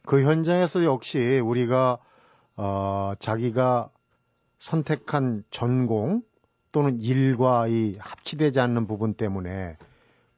그 0.05 0.23
현장에서 0.23 0.85
역시 0.85 1.41
우리가 1.41 1.99
어, 2.57 3.15
자기가 3.19 3.91
선택한 4.63 5.43
전공 5.51 6.23
또는 6.71 7.01
일과 7.01 7.67
이 7.67 7.97
합치되지 7.99 8.61
않는 8.61 8.87
부분 8.87 9.13
때문에 9.15 9.77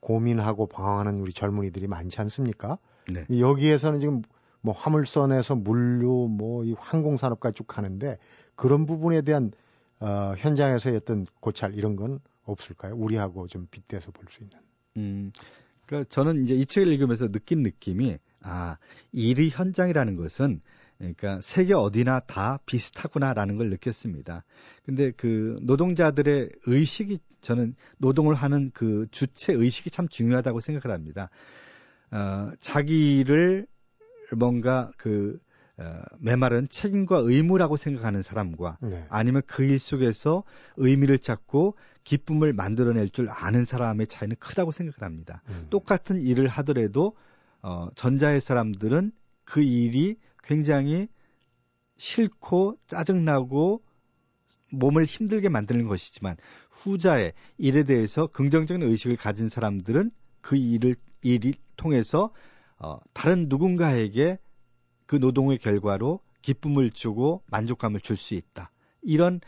고민하고 0.01 0.67
방황하는 0.67 1.21
우리 1.21 1.33
젊은이들이 1.33 1.87
많지 1.87 2.21
않습니까? 2.23 2.79
네. 3.13 3.27
이 3.29 3.43
여기에서는 3.43 4.01
지금 4.01 4.23
뭐 4.63 4.75
화물선에서 4.75 5.57
물류 5.57 6.29
뭐 6.31 6.65
이 6.65 6.75
항공산업까지 6.79 7.55
쭉 7.55 7.67
가는데 7.67 8.17
그런 8.57 8.87
부분에 8.87 9.21
대한 9.21 9.53
어, 10.01 10.33
현장에서의 10.39 10.97
어떤 10.97 11.27
고찰 11.41 11.75
이런 11.75 11.95
건 11.95 12.19
없을까요? 12.45 12.95
우리하고 12.97 13.47
좀 13.47 13.69
빗대서 13.71 14.11
볼 14.13 14.27
수 14.31 14.43
있는. 14.43 14.59
음, 14.97 15.33
그러니까 15.87 16.09
저는 16.09 16.45
이제 16.45 16.55
이 16.55 16.65
책을 16.65 16.91
읽으면서 16.93 17.29
느낀 17.29 17.63
느낌이 17.63 18.17
아 18.41 18.79
일의 19.13 19.51
현장이라는 19.51 20.17
것은 20.17 20.63
그러니까 20.98 21.40
세계 21.42 21.74
어디나 21.74 22.20
다 22.20 22.59
비슷하구나라는 22.66 23.57
걸 23.57 23.70
느꼈습니다. 23.70 24.44
근데 24.85 25.11
그 25.12 25.59
노동자들의 25.62 26.50
의식이 26.66 27.18
저는 27.40 27.74
노동을 27.98 28.35
하는 28.35 28.70
그 28.72 29.07
주체 29.11 29.52
의식이 29.52 29.90
참 29.90 30.09
중요하다고 30.09 30.61
생각을 30.61 30.94
합니다. 30.94 31.30
어, 32.11 32.52
자기를 32.61 33.66
뭔가 34.37 34.90
그 34.96 35.38
어, 35.76 36.00
메마른 36.20 36.68
책임과 36.68 37.18
의무라고 37.24 37.76
생각하는 37.76 38.22
사람과 38.22 38.78
네. 38.80 39.04
아니면 39.09 39.42
그 39.46 39.64
일 39.64 39.78
속에서 39.80 40.44
의미를 40.76 41.18
찾고 41.18 41.74
기쁨을 42.04 42.52
만들어낼 42.52 43.09
줄 43.11 43.28
아는 43.28 43.64
사람의 43.64 44.07
차이는 44.07 44.37
크다고 44.38 44.70
생각을 44.70 45.02
합니다. 45.02 45.42
음. 45.48 45.66
똑같은 45.70 46.20
일을 46.20 46.46
하더라도 46.48 47.16
어, 47.62 47.88
전자의 47.96 48.40
사람들은 48.40 49.11
그 49.44 49.62
일이 49.62 50.16
굉장히 50.44 51.09
싫고 51.96 52.78
짜증나고 52.87 53.83
몸을 54.70 55.04
힘들게 55.04 55.48
만드는 55.48 55.87
것이지만 55.88 56.37
후자의 56.70 57.33
일에 57.59 57.85
대해서 57.85 58.26
긍정적인 58.26 58.83
의식을 58.83 59.16
가진 59.16 59.48
사람들은 59.48 60.11
그 60.40 60.57
일을 60.57 60.96
일을 61.22 61.54
통해서 61.76 62.33
어, 62.78 62.98
다른 63.12 63.46
누군가에게 63.48 64.38
그 65.07 65.16
노동의 65.16 65.59
결과로 65.59 66.20
기쁨을 66.42 66.90
주고 66.90 67.42
만족감을 67.46 68.00
줄 68.00 68.16
수 68.16 68.35
있다. 68.35 68.70
이런 69.00 69.40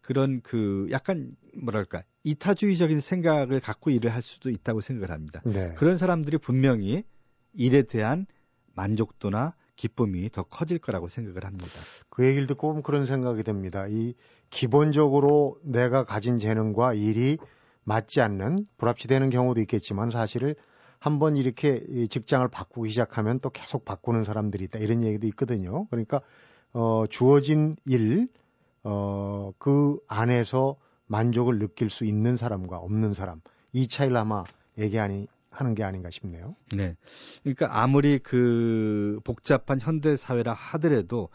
그런 0.00 0.40
그 0.40 0.86
약간 0.90 1.36
뭐랄까 1.54 2.02
이타주의적인 2.24 3.00
생각을 3.00 3.60
갖고 3.60 3.90
일을 3.90 4.14
할 4.14 4.22
수도 4.22 4.48
있다고 4.48 4.80
생각을 4.80 5.10
합니다. 5.10 5.42
네. 5.44 5.74
그런 5.74 5.98
사람들이 5.98 6.38
분명히 6.38 7.04
일에 7.52 7.82
대한 7.82 8.26
만족도나 8.74 9.54
기쁨이 9.78 10.28
더 10.28 10.42
커질 10.42 10.78
거라고 10.78 11.08
생각을 11.08 11.44
합니다. 11.44 11.66
그 12.10 12.26
얘기를 12.26 12.46
듣고 12.46 12.68
보면 12.68 12.82
그런 12.82 13.06
생각이 13.06 13.44
듭니다. 13.44 13.86
이 13.88 14.14
기본적으로 14.50 15.58
내가 15.62 16.04
가진 16.04 16.38
재능과 16.38 16.94
일이 16.94 17.38
맞지 17.84 18.20
않는 18.20 18.66
불합치되는 18.76 19.30
경우도 19.30 19.60
있겠지만 19.62 20.10
사실을 20.10 20.56
한번 20.98 21.36
이렇게 21.36 21.82
이 21.88 22.08
직장을 22.08 22.46
바꾸기 22.48 22.90
시작하면 22.90 23.38
또 23.38 23.50
계속 23.50 23.84
바꾸는 23.84 24.24
사람들이 24.24 24.64
있다 24.64 24.80
이런 24.80 25.02
얘기도 25.02 25.28
있거든요. 25.28 25.86
그러니까 25.86 26.20
어 26.72 27.04
주어진 27.08 27.76
일 27.86 28.28
어, 28.82 29.52
그 29.58 29.98
안에서 30.08 30.76
만족을 31.06 31.58
느낄 31.60 31.88
수 31.88 32.04
있는 32.04 32.36
사람과 32.36 32.78
없는 32.78 33.14
사람 33.14 33.40
이 33.72 33.86
차이를 33.86 34.16
아마 34.16 34.42
얘기하니 34.76 35.28
하는 35.60 35.74
게 35.74 35.82
아닌가 35.82 36.10
싶네요. 36.10 36.54
네. 36.76 36.96
그러니까 37.42 37.82
아무리 37.82 38.18
그 38.18 39.20
복잡한 39.24 39.80
현대 39.80 40.16
사회라 40.16 40.52
하더라도 40.52 41.30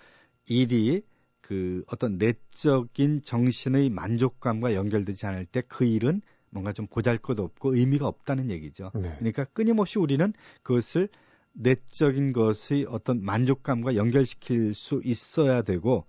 일이 0.48 1.04
그 1.42 1.84
어떤 1.88 2.18
내적인 2.18 3.22
정신의 3.22 3.90
만족감과 3.90 4.76
연결되지 4.76 5.26
않을 5.26 5.46
때 5.46 5.62
그 5.68 5.84
일은 5.84 6.22
뭔가 6.50 6.72
좀 6.72 6.88
보잘것 6.88 7.40
없고 7.40 7.76
의미가 7.76 8.08
없다는 8.08 8.50
얘기죠. 8.52 8.92
네. 8.94 9.16
그러니까 9.18 9.44
끊임없이 9.46 10.00
우리는 10.00 10.34
그것을 10.62 11.10
내적인 11.54 12.32
것의 12.32 12.86
어떤 12.88 13.24
만족감과 13.24 13.96
연결시킬 13.96 14.74
수 14.74 15.02
있어야 15.04 15.64
되고 15.64 16.06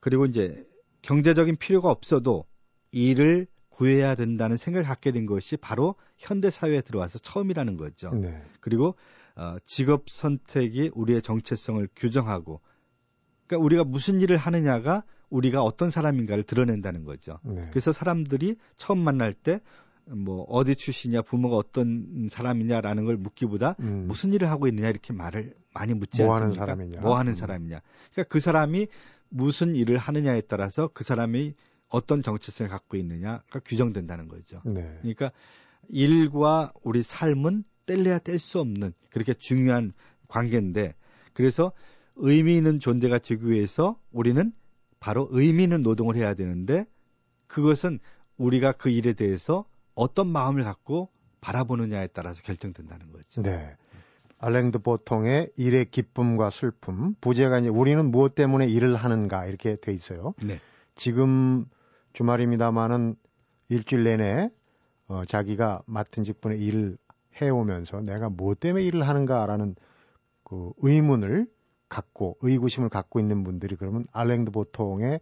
그리고 0.00 0.26
이제 0.26 0.66
경제적인 1.02 1.56
필요가 1.56 1.90
없어도 1.90 2.46
일을 2.90 3.46
구해야 3.74 4.14
된다는 4.14 4.56
생각을 4.56 4.86
갖게 4.86 5.12
된 5.12 5.26
것이 5.26 5.56
바로 5.56 5.94
현대 6.16 6.50
사회에 6.50 6.80
들어와서 6.80 7.18
처음이라는 7.18 7.76
거죠. 7.76 8.10
네. 8.10 8.42
그리고 8.60 8.94
어, 9.36 9.56
직업 9.64 10.08
선택이 10.08 10.90
우리의 10.94 11.22
정체성을 11.22 11.88
규정하고 11.96 12.60
그러니까 13.46 13.64
우리가 13.64 13.84
무슨 13.84 14.20
일을 14.20 14.36
하느냐가 14.36 15.02
우리가 15.28 15.62
어떤 15.62 15.90
사람인가를 15.90 16.44
드러낸다는 16.44 17.04
거죠. 17.04 17.40
네. 17.42 17.66
그래서 17.70 17.92
사람들이 17.92 18.56
처음 18.76 18.98
만날 18.98 19.34
때 19.34 19.60
뭐 20.06 20.42
어디 20.48 20.76
출신이냐 20.76 21.22
부모가 21.22 21.56
어떤 21.56 22.28
사람이냐라는 22.30 23.04
걸 23.04 23.16
묻기보다 23.16 23.76
음. 23.80 24.04
무슨 24.06 24.32
일을 24.32 24.50
하고 24.50 24.66
있느냐 24.68 24.88
이렇게 24.88 25.12
말을 25.12 25.54
많이 25.72 25.94
묻지 25.94 26.22
뭐 26.22 26.34
하는 26.34 26.48
않습니까? 26.48 26.66
사람이냐. 26.66 27.00
뭐 27.00 27.18
하는 27.18 27.32
음. 27.32 27.34
사람이냐. 27.34 27.80
그러니까 28.12 28.28
그 28.32 28.40
사람이 28.40 28.88
무슨 29.30 29.74
일을 29.74 29.98
하느냐에 29.98 30.42
따라서 30.42 30.88
그 30.92 31.04
사람이 31.04 31.54
어떤 31.94 32.22
정체성을 32.22 32.68
갖고 32.68 32.96
있느냐가 32.96 33.60
규정된다는 33.64 34.26
거죠. 34.26 34.60
네. 34.64 34.98
그러니까 35.00 35.30
일과 35.88 36.72
우리 36.82 37.04
삶은 37.04 37.62
뗄래야 37.86 38.18
뗄 38.18 38.40
수 38.40 38.58
없는 38.58 38.92
그렇게 39.10 39.32
중요한 39.32 39.92
관계인데 40.26 40.94
그래서 41.34 41.72
의미 42.16 42.56
있는 42.56 42.80
존재가 42.80 43.18
되기 43.18 43.48
위해서 43.48 43.96
우리는 44.10 44.52
바로 44.98 45.28
의미 45.30 45.64
있는 45.64 45.82
노동을 45.82 46.16
해야 46.16 46.34
되는데 46.34 46.84
그것은 47.46 48.00
우리가 48.38 48.72
그 48.72 48.88
일에 48.88 49.12
대해서 49.12 49.64
어떤 49.94 50.26
마음을 50.26 50.64
갖고 50.64 51.10
바라보느냐에 51.40 52.08
따라서 52.08 52.42
결정된다는 52.42 53.12
거죠. 53.12 53.42
네. 53.42 53.76
알랭드 54.38 54.80
보통의 54.80 55.52
일의 55.56 55.84
기쁨과 55.88 56.50
슬픔, 56.50 57.14
부제가 57.20 57.60
이제 57.60 57.68
우리는 57.68 58.10
무엇 58.10 58.34
때문에 58.34 58.66
일을 58.66 58.96
하는가 58.96 59.46
이렇게 59.46 59.76
돼 59.76 59.92
있어요. 59.92 60.34
네. 60.42 60.58
지금 60.96 61.66
주말입니다만은 62.14 63.16
일주일 63.68 64.04
내내 64.04 64.50
어, 65.06 65.24
자기가 65.26 65.82
맡은 65.86 66.24
직분의 66.24 66.60
일을 66.60 66.96
해오면서 67.40 68.00
내가 68.00 68.30
뭐 68.30 68.54
때문에 68.54 68.84
일을 68.84 69.06
하는가라는 69.06 69.74
그 70.44 70.72
의문을 70.78 71.46
갖고 71.88 72.38
의구심을 72.40 72.88
갖고 72.88 73.20
있는 73.20 73.44
분들이 73.44 73.76
그러면 73.76 74.06
알랭드 74.12 74.50
보통의 74.50 75.20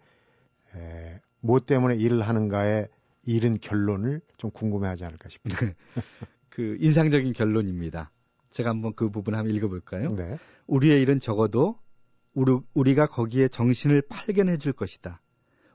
에, 0.74 1.20
뭐 1.40 1.59
때문에 1.61 1.96
일을 1.96 2.22
하는가에 2.22 2.87
이른 3.24 3.59
결론을 3.59 4.20
좀 4.37 4.50
궁금해하지 4.50 5.05
않을까 5.05 5.28
싶습니다. 5.28 5.74
그 6.50 6.76
인상적인 6.81 7.33
결론입니다. 7.33 8.11
제가 8.50 8.70
한번 8.70 8.92
그 8.94 9.09
부분 9.11 9.35
한번 9.35 9.55
읽어볼까요? 9.55 10.09
네. 10.11 10.37
우리의 10.66 11.00
일은 11.00 11.18
적어도 11.18 11.78
우리, 12.35 12.59
우리가 12.74 13.07
거기에 13.07 13.48
정신을 13.48 14.02
발견해 14.02 14.59
줄 14.59 14.72
것이다. 14.72 15.21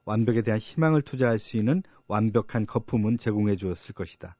완벽에 0.07 0.41
대한 0.41 0.57
희망을 0.57 1.01
투자할 1.01 1.37
수 1.37 1.57
있는 1.57 1.83
완벽한 2.07 2.65
거품은 2.65 3.17
제공해 3.17 3.57
주었을 3.57 3.93
것이다. 3.93 4.37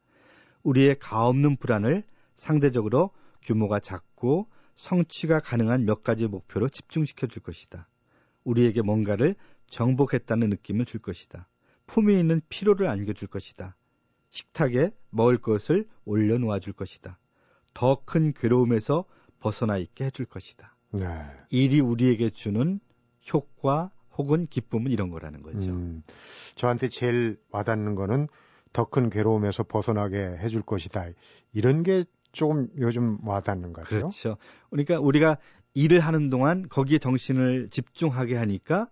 우리의 0.64 0.98
가없는 0.98 1.58
불안을 1.58 2.06
상대적으로 2.36 3.12
규모가 3.42 3.82
작고 3.82 4.48
성취가 4.78 5.42
가능한 5.42 5.84
몇 5.84 6.04
가지 6.04 6.26
목표로 6.28 6.70
집중시켜 6.70 7.28
줄 7.28 7.44
것이다. 7.44 7.90
우리에게 8.46 8.82
뭔가를 8.82 9.36
정복했다는 9.68 10.50
느낌을 10.52 10.86
줄 10.86 11.02
것이다. 11.02 11.50
품위 11.86 12.18
있는 12.18 12.42
피로를 12.48 12.88
안겨줄 12.88 13.28
것이다. 13.28 13.76
식탁에 14.30 14.92
먹을 15.10 15.38
것을 15.38 15.86
올려놓아 16.06 16.60
줄 16.60 16.72
것이다. 16.72 17.20
더 17.74 18.04
큰 18.06 18.32
괴로움에서 18.32 19.04
벗어나 19.42 19.78
있게 19.78 20.06
해줄 20.06 20.28
것이다. 20.28 20.78
네. 20.94 21.06
일이 21.50 21.82
우리에게 21.82 22.30
주는 22.30 22.80
효과 23.34 23.92
혹은 24.18 24.48
기쁨은 24.48 24.92
이런 24.92 25.10
거라는 25.10 25.42
거죠. 25.42 25.72
음, 25.72 26.04
저한테 26.56 26.90
제일 26.90 27.38
와닿는 27.52 27.96
거는 27.96 28.28
더 28.74 28.86
큰 28.86 29.10
괴로움에서 29.10 29.64
벗어나게 29.64 30.18
해줄 30.18 30.62
것이다. 30.62 31.06
이런 31.54 31.84
게 31.84 32.06
조금 32.32 32.68
요즘 32.78 33.18
와닿는 33.26 33.74
것 33.74 33.84
같아요. 33.84 34.02
그렇죠. 34.02 34.38
그러니까 34.70 35.00
우리가 35.00 35.38
일을 35.74 36.00
하는 36.00 36.30
동안 36.30 36.68
거기에 36.70 36.98
정신을 37.00 37.70
집중하게 37.70 38.36
하니까 38.36 38.90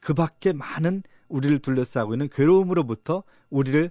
그 0.00 0.12
밖에 0.14 0.52
많은 0.52 1.02
우리를 1.28 1.58
둘러싸고 1.60 2.14
있는 2.14 2.28
괴로움으로부터 2.28 3.22
우리를 3.50 3.90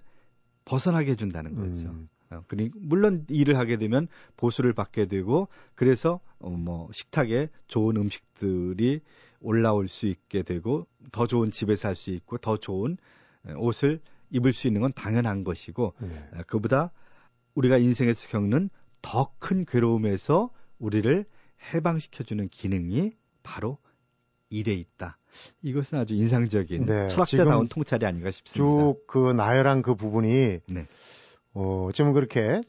벗어나게 0.65 1.11
해준다는 1.11 1.55
거죠. 1.55 1.89
음, 1.89 2.09
어, 2.29 2.43
그리 2.47 2.69
물론 2.75 3.25
일을 3.29 3.57
하게 3.57 3.77
되면 3.77 4.07
보수를 4.37 4.73
받게 4.73 5.07
되고 5.07 5.47
그래서 5.75 6.19
어, 6.39 6.49
뭐 6.49 6.89
식탁에 6.91 7.49
좋은 7.67 7.97
음식들이 7.97 9.01
올라올 9.43 9.87
수 9.87 10.07
있게 10.07 10.41
되고 10.41 10.87
더 11.11 11.27
좋은 11.27 11.51
집에 11.51 11.75
살 11.75 11.95
수 11.95 12.09
있고 12.09 12.37
더 12.39 12.57
좋은 12.57 12.97
에, 13.47 13.53
옷을 13.53 13.99
입을 14.31 14.53
수 14.53 14.67
있는 14.67 14.81
건 14.81 14.91
당연한 14.93 15.43
것이고 15.43 15.93
네. 15.99 16.13
아, 16.33 16.43
그보다 16.47 16.91
우리가 17.53 17.77
인생에서 17.77 18.29
겪는 18.29 18.69
더 19.01 19.31
큰 19.39 19.65
괴로움에서 19.65 20.49
우리를 20.79 21.25
해방시켜주는 21.73 22.49
기능이 22.49 23.11
바로 23.43 23.77
일에 24.49 24.73
있다. 24.73 25.17
이것은 25.61 25.97
아주 25.99 26.13
인상적인 26.15 26.85
네, 26.85 27.07
철학자다운 27.07 27.65
지금 27.65 27.67
통찰이 27.67 28.05
아닌가 28.05 28.31
싶습니다. 28.31 28.59
쭉 28.83 29.05
그 29.07 29.31
나열한 29.33 29.81
그 29.81 29.95
부분이 29.95 30.59
네. 30.67 30.87
어, 31.53 31.87
어쩌면 31.89 32.13
그렇게 32.13 32.61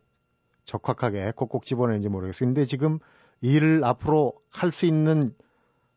적확하게 0.65 1.33
꼭꼭 1.37 1.65
집어내는지 1.65 2.09
모르겠어요. 2.09 2.49
근데 2.49 2.65
지금 2.65 2.99
일을 3.41 3.85
앞으로 3.85 4.33
할 4.51 4.73
수 4.73 4.87
있는 4.87 5.35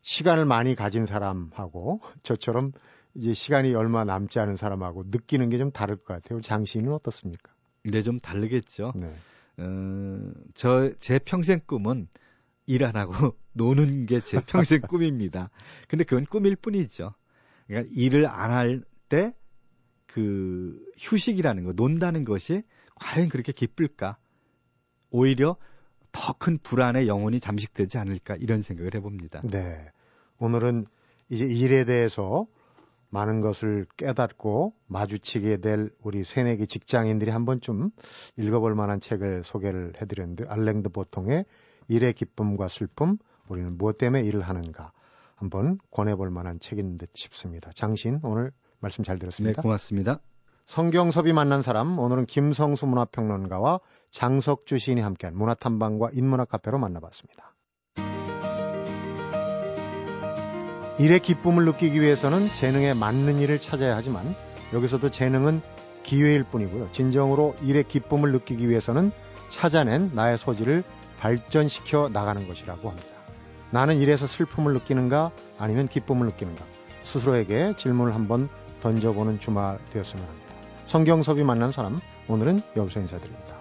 시간을 0.07 0.45
많이 0.45 0.73
가진 0.73 1.05
사람하고 1.05 1.99
저처럼 2.23 2.71
이제 3.13 3.33
시간이 3.33 3.75
얼마 3.75 4.05
남지 4.05 4.39
않은 4.39 4.55
사람하고 4.55 5.03
느끼는 5.07 5.49
게 5.49 5.57
좀 5.57 5.69
다를 5.71 5.97
것 5.97 6.05
같아요. 6.13 6.39
장 6.39 6.63
시인은 6.63 6.93
어떻습니까? 6.93 7.51
근데 7.83 8.01
좀 8.01 8.17
다르겠죠. 8.17 8.93
네. 8.95 9.13
어, 9.57 10.31
저, 10.53 10.91
제 10.99 11.19
평생 11.19 11.59
꿈은 11.65 12.07
일 12.67 12.85
안 12.85 12.95
하고 12.95 13.35
노는 13.51 14.05
게 14.05 14.21
제 14.21 14.39
평생 14.47 14.79
꿈입니다. 14.87 15.49
근데 15.89 16.05
그건 16.05 16.25
꿈일 16.25 16.55
뿐이죠. 16.55 17.13
그러니까 17.67 17.91
일을 17.93 18.27
안 18.27 18.51
할 18.51 18.83
때 19.09 19.33
그 20.07 20.81
휴식이라는 20.97 21.65
거, 21.65 21.73
논다는 21.73 22.23
것이 22.23 22.63
과연 22.95 23.27
그렇게 23.27 23.51
기쁠까? 23.51 24.17
오히려 25.09 25.57
더 26.13 26.31
큰 26.33 26.57
불안의 26.57 27.09
영혼이 27.09 27.41
잠식되지 27.41 27.97
않을까? 27.97 28.37
이런 28.37 28.61
생각을 28.61 28.95
해봅니다. 28.95 29.41
네. 29.43 29.85
오늘은 30.39 30.85
이제 31.29 31.45
일에 31.45 31.83
대해서 31.83 32.45
많은 33.09 33.41
것을 33.41 33.85
깨닫고 33.95 34.73
마주치게 34.87 35.57
될 35.57 35.89
우리 36.01 36.23
새내기 36.23 36.67
직장인들이 36.67 37.31
한번 37.31 37.61
좀 37.61 37.91
읽어볼 38.35 38.75
만한 38.75 38.99
책을 38.99 39.43
소개를 39.43 39.93
해드렸는데 40.01 40.45
알랭드 40.47 40.89
보통의 40.89 41.45
일의 41.87 42.13
기쁨과 42.13 42.67
슬픔 42.67 43.17
우리는 43.47 43.77
무엇 43.77 43.97
때문에 43.97 44.23
일을 44.23 44.41
하는가 44.41 44.91
한번 45.35 45.79
권해볼 45.91 46.29
만한 46.31 46.59
책인 46.59 46.97
듯 46.97 47.11
싶습니다. 47.13 47.71
장신 47.73 48.19
오늘 48.23 48.51
말씀 48.79 49.03
잘 49.03 49.15
네, 49.15 49.19
들었습니다. 49.21 49.61
고맙습니다. 49.61 50.19
성경섭이 50.65 51.31
만난 51.31 51.61
사람 51.61 51.97
오늘은 51.97 52.25
김성수 52.25 52.87
문화평론가와 52.87 53.79
장석주 54.11 54.79
시인이 54.79 54.99
함께한 54.99 55.35
문화탐방과 55.35 56.09
인문학 56.13 56.49
카페로 56.49 56.77
만나봤습니다. 56.77 57.56
일의 60.99 61.19
기쁨을 61.19 61.65
느끼기 61.65 62.01
위해서는 62.01 62.53
재능에 62.53 62.93
맞는 62.93 63.39
일을 63.39 63.59
찾아야 63.59 63.95
하지만 63.95 64.35
여기서도 64.73 65.11
재능은 65.11 65.61
기회일 66.03 66.43
뿐이고요. 66.43 66.89
진정으로 66.91 67.55
일의 67.61 67.83
기쁨을 67.83 68.31
느끼기 68.31 68.67
위해서는 68.69 69.11
찾아낸 69.51 70.11
나의 70.13 70.37
소질을 70.37 70.83
발전시켜 71.19 72.09
나가는 72.09 72.47
것이라고 72.47 72.89
합니다. 72.89 73.09
나는 73.71 73.97
일에서 73.97 74.27
슬픔을 74.27 74.73
느끼는가 74.73 75.31
아니면 75.57 75.87
기쁨을 75.87 76.25
느끼는가 76.27 76.63
스스로에게 77.03 77.73
질문을 77.77 78.15
한번 78.15 78.49
던져보는 78.81 79.39
주말 79.39 79.77
되었으면 79.91 80.25
합니다. 80.25 80.47
성경섭이 80.87 81.43
만난 81.43 81.71
사람 81.71 81.99
오늘은 82.27 82.61
여기서 82.75 83.01
인사드립니다. 83.01 83.56